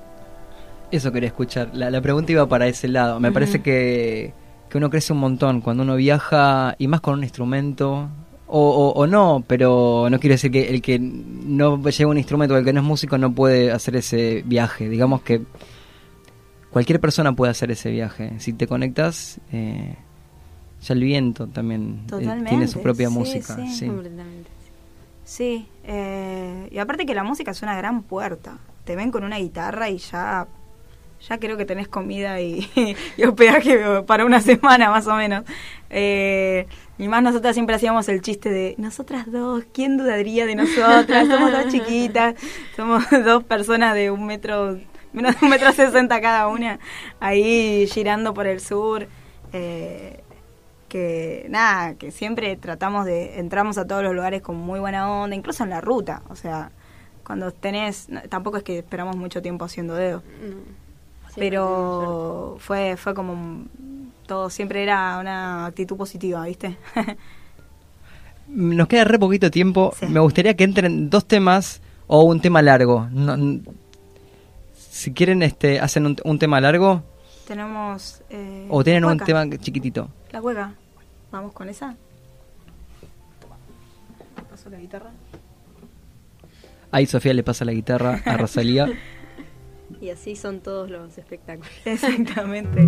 Eso 0.91 1.11
quería 1.11 1.27
escuchar. 1.27 1.71
La, 1.73 1.89
la 1.89 2.01
pregunta 2.01 2.31
iba 2.31 2.47
para 2.47 2.67
ese 2.67 2.87
lado. 2.87 3.19
Me 3.19 3.31
parece 3.31 3.61
que, 3.61 4.33
que 4.69 4.77
uno 4.77 4.89
crece 4.89 5.11
un 5.13 5.19
montón 5.19 5.61
cuando 5.61 5.83
uno 5.83 5.95
viaja 5.95 6.75
y 6.77 6.87
más 6.87 7.01
con 7.01 7.15
un 7.15 7.23
instrumento 7.23 8.09
o, 8.49 8.93
o, 8.95 9.07
no, 9.07 9.43
pero 9.45 10.07
no 10.09 10.19
quiero 10.19 10.35
decir 10.35 10.51
que 10.51 10.69
el 10.69 10.81
que 10.81 10.99
no 10.99 11.83
lleva 11.83 12.11
un 12.11 12.17
instrumento 12.17 12.55
o 12.55 12.57
el 12.57 12.63
que 12.63 12.71
no 12.71 12.79
es 12.79 12.85
músico 12.85 13.17
no 13.17 13.33
puede 13.33 13.71
hacer 13.71 13.97
ese 13.97 14.41
viaje. 14.45 14.87
Digamos 14.87 15.21
que 15.21 15.41
cualquier 16.71 17.01
persona 17.01 17.33
puede 17.33 17.51
hacer 17.51 17.71
ese 17.71 17.91
viaje. 17.91 18.39
Si 18.39 18.53
te 18.53 18.65
conectas, 18.65 19.41
eh, 19.51 19.95
ya 20.81 20.93
el 20.93 21.03
viento 21.03 21.47
también 21.47 22.03
eh, 22.17 22.43
tiene 22.47 22.67
su 22.69 22.81
propia 22.81 23.09
música. 23.09 23.55
Sí, 23.55 23.67
sí. 23.73 23.91
Sí 25.27 25.67
eh, 25.83 26.69
y 26.71 26.79
aparte 26.79 27.05
que 27.05 27.13
la 27.13 27.23
música 27.23 27.51
es 27.51 27.61
una 27.61 27.75
gran 27.75 28.03
puerta. 28.03 28.57
Te 28.83 28.95
ven 28.95 29.11
con 29.11 29.23
una 29.23 29.37
guitarra 29.37 29.89
y 29.89 29.97
ya 29.97 30.47
ya 31.27 31.39
creo 31.39 31.57
que 31.57 31.65
tenés 31.65 31.87
comida 31.87 32.39
y, 32.41 32.69
y 33.17 33.23
hospedaje 33.23 34.03
para 34.05 34.25
una 34.25 34.41
semana 34.41 34.89
más 34.89 35.07
o 35.07 35.15
menos. 35.15 35.43
Eh, 35.89 36.67
y 36.97 37.07
más 37.07 37.23
nosotras 37.23 37.55
siempre 37.55 37.75
hacíamos 37.75 38.07
el 38.09 38.21
chiste 38.21 38.49
de 38.49 38.75
nosotras 38.77 39.31
dos, 39.31 39.63
¿quién 39.73 39.97
dudaría 39.97 40.45
de 40.45 40.55
nosotras? 40.55 41.27
Somos 41.27 41.51
dos 41.51 41.67
chiquitas, 41.69 42.35
somos 42.75 43.03
dos 43.25 43.43
personas 43.43 43.95
de 43.95 44.11
un 44.11 44.25
metro, 44.25 44.77
menos 45.13 45.39
de 45.39 45.45
un 45.45 45.49
metro 45.49 45.71
sesenta 45.71 46.21
cada 46.21 46.47
una, 46.47 46.79
ahí 47.19 47.87
girando 47.91 48.33
por 48.33 48.47
el 48.47 48.59
sur. 48.59 49.07
Eh, 49.53 50.23
que 50.87 51.45
nada, 51.49 51.95
que 51.95 52.11
siempre 52.11 52.55
tratamos 52.55 53.05
de, 53.05 53.39
entramos 53.39 53.77
a 53.77 53.85
todos 53.85 54.03
los 54.03 54.13
lugares 54.13 54.41
con 54.41 54.55
muy 54.55 54.79
buena 54.79 55.11
onda, 55.11 55.35
incluso 55.35 55.63
en 55.63 55.69
la 55.69 55.81
ruta, 55.81 56.21
o 56.29 56.35
sea, 56.35 56.71
cuando 57.23 57.51
tenés, 57.51 58.07
tampoco 58.29 58.57
es 58.57 58.63
que 58.63 58.79
esperamos 58.79 59.15
mucho 59.15 59.41
tiempo 59.41 59.65
haciendo 59.65 59.95
dedo 59.95 60.23
pero 61.37 62.57
fue 62.59 62.97
fue 62.97 63.13
como 63.13 63.65
todo 64.25 64.49
siempre 64.49 64.83
era 64.83 65.19
una 65.19 65.67
actitud 65.67 65.95
positiva, 65.95 66.43
¿viste? 66.45 66.77
Nos 68.49 68.87
queda 68.87 69.03
re 69.05 69.19
poquito 69.19 69.51
tiempo. 69.51 69.93
Me 70.09 70.19
gustaría 70.19 70.55
que 70.55 70.63
entren 70.63 71.09
dos 71.09 71.25
temas 71.25 71.81
o 72.07 72.23
un 72.23 72.41
tema 72.41 72.61
largo. 72.61 73.07
si 74.77 75.13
quieren, 75.13 75.43
este, 75.43 75.79
hacen 75.79 76.17
un, 76.23 76.39
tema 76.39 76.59
largo. 76.59 77.03
Tenemos. 77.47 78.21
Eh, 78.29 78.67
o 78.69 78.83
tienen 78.83 79.05
un 79.05 79.17
tema 79.19 79.47
chiquitito. 79.57 80.09
La 80.31 80.41
hueca. 80.41 80.73
Vamos 81.31 81.53
con 81.53 81.69
esa. 81.69 81.95
Paso 84.49 84.69
la 84.69 84.77
guitarra. 84.77 85.11
Ahí 86.91 87.05
Sofía 87.05 87.33
le 87.33 87.43
pasa 87.43 87.63
la 87.63 87.71
guitarra 87.71 88.21
a 88.25 88.37
Rosalía. 88.37 88.87
Y 90.01 90.09
así 90.09 90.35
son 90.35 90.59
todos 90.59 90.89
los 90.89 91.17
espectáculos. 91.17 91.71
Exactamente. 91.85 92.85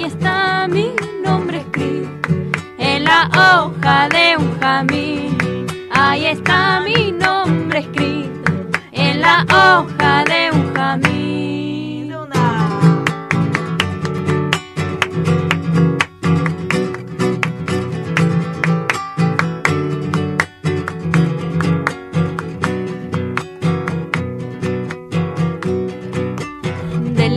Ahí 0.00 0.06
está 0.06 0.66
mi 0.66 0.94
nombre 1.22 1.58
escrito 1.58 2.30
en 2.78 3.04
la 3.04 3.28
hoja 3.36 4.08
de 4.08 4.34
un 4.38 4.58
jamín. 4.58 5.36
Ahí 5.92 6.24
está 6.24 6.80
mi 6.80 7.12
nombre 7.12 7.80
escrito 7.80 8.50
en 8.92 9.20
la 9.20 9.44
hoja 9.50 10.24
de 10.24 10.50
un 10.56 10.74
jamín. 10.74 11.20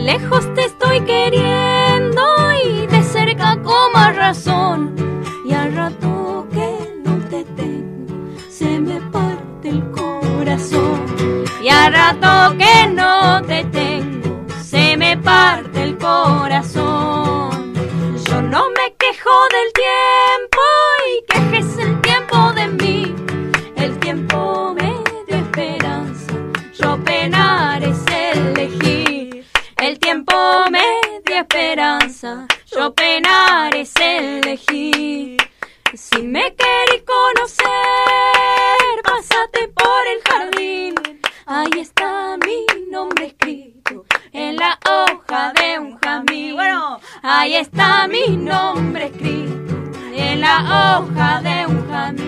lejos 0.04 0.54
te 0.54 0.64
estoy 0.64 1.00
queriendo 1.00 1.63
Rato 11.90 12.56
que 12.56 12.86
no 12.88 13.42
te 13.42 13.64
tengo, 13.64 14.46
se 14.62 14.96
me 14.96 15.16
parte 15.18 15.82
el 15.82 15.98
corazón. 15.98 17.74
Yo 18.26 18.42
no 18.42 18.70
me 18.70 18.94
quejo 18.98 19.30
del 19.50 19.72
tiempo 19.72 20.23
está 41.84 42.38
mi 42.38 42.90
nombre 42.90 43.26
escrito 43.26 44.06
en 44.32 44.56
la 44.56 44.78
hoja 44.88 45.52
de 45.52 45.78
un 45.78 45.98
jamín. 45.98 46.54
Bueno, 46.54 46.98
ahí 47.22 47.56
está 47.56 48.08
mi 48.08 48.36
nombre 48.38 49.04
escrito 49.06 49.74
en 50.14 50.40
la 50.40 50.98
hoja 50.98 51.42
de 51.42 51.66
un 51.66 51.86
jamín. 51.90 52.24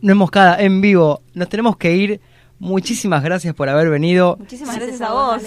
No 0.00 0.14
Moscada 0.14 0.56
en 0.58 0.80
vivo. 0.80 1.20
Nos 1.34 1.50
tenemos 1.50 1.76
que 1.76 1.94
ir. 1.94 2.22
Muchísimas 2.58 3.22
gracias 3.22 3.54
por 3.54 3.68
haber 3.68 3.90
venido. 3.90 4.36
Muchísimas 4.38 4.76
gracias, 4.76 5.02
a 5.02 5.12
vos. 5.12 5.42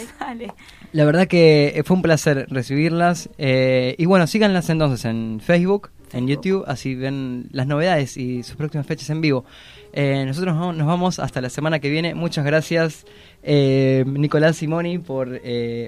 La 0.92 1.06
verdad 1.06 1.28
que 1.28 1.82
fue 1.86 1.96
un 1.96 2.04
placer 2.04 2.46
recibirlas. 2.52 3.30
Eh, 3.40 3.96
y 3.98 4.06
bueno, 4.06 4.28
síganlas 4.28 4.70
entonces 4.70 5.06
en 5.06 5.40
Facebook, 5.44 5.90
en 6.16 6.28
YouTube, 6.28 6.64
así 6.68 6.96
ven 6.96 7.48
las 7.52 7.68
novedades 7.68 8.18
y 8.18 8.44
sus 8.44 8.56
próximas 8.56 8.88
fechas 8.88 9.10
en 9.10 9.22
vivo. 9.22 9.46
Eh, 9.94 10.24
nosotros 10.26 10.56
nos 10.76 10.88
vamos 10.88 11.20
hasta 11.20 11.42
la 11.42 11.50
semana 11.50 11.80
que 11.80 11.90
viene. 11.90 12.16
Muchas 12.16 12.46
gracias, 12.46 13.06
eh, 13.44 14.04
Nicolás 14.08 14.58
Simoni, 14.58 14.98
por 14.98 15.40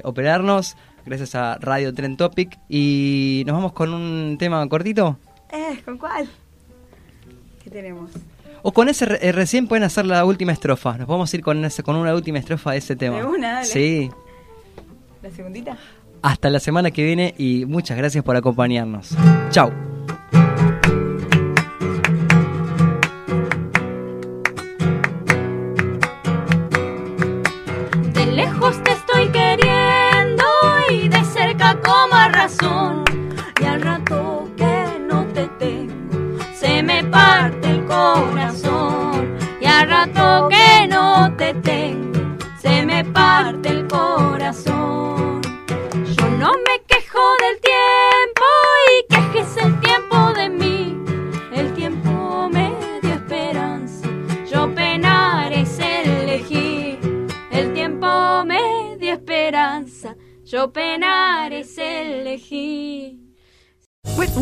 operarnos. 0.04 0.76
Gracias 1.08 1.36
a 1.36 1.58
Radio 1.60 1.94
Trend 1.94 2.18
Topic. 2.18 2.60
Y 2.68 3.44
nos 3.48 3.56
vamos 3.56 3.72
con 3.72 3.94
un 3.94 4.38
tema 4.38 4.68
cortito. 4.68 5.18
Eh, 5.52 5.80
¿Con 5.86 5.98
cuál? 5.98 6.28
¿Qué 7.64 7.70
tenemos? 7.70 8.12
O 8.62 8.74
con 8.74 8.90
ese 8.90 9.06
eh, 9.22 9.32
recién 9.32 9.68
pueden 9.68 9.84
hacer 9.84 10.06
la 10.06 10.26
última 10.26 10.52
estrofa. 10.52 10.98
Nos 10.98 11.08
vamos 11.08 11.32
a 11.32 11.38
ir 11.38 11.44
con, 11.44 11.64
ese, 11.64 11.82
con 11.82 11.96
una 11.96 12.14
última 12.14 12.40
estrofa 12.40 12.72
de 12.72 12.80
ese 12.80 12.98
tema. 12.98 13.18
¿De 13.18 13.26
una? 13.26 13.54
Dale. 13.54 13.66
Sí. 13.66 14.10
¿La 15.24 15.32
segundita? 15.32 15.78
Hasta 16.22 16.50
la 16.50 16.60
semana 16.60 16.92
que 16.92 17.06
viene 17.06 17.34
y 17.38 17.66
muchas 17.66 17.98
gracias 17.98 18.24
por 18.24 18.36
acompañarnos. 18.36 19.16
Chao. 19.50 19.87
Lejos 28.48 28.78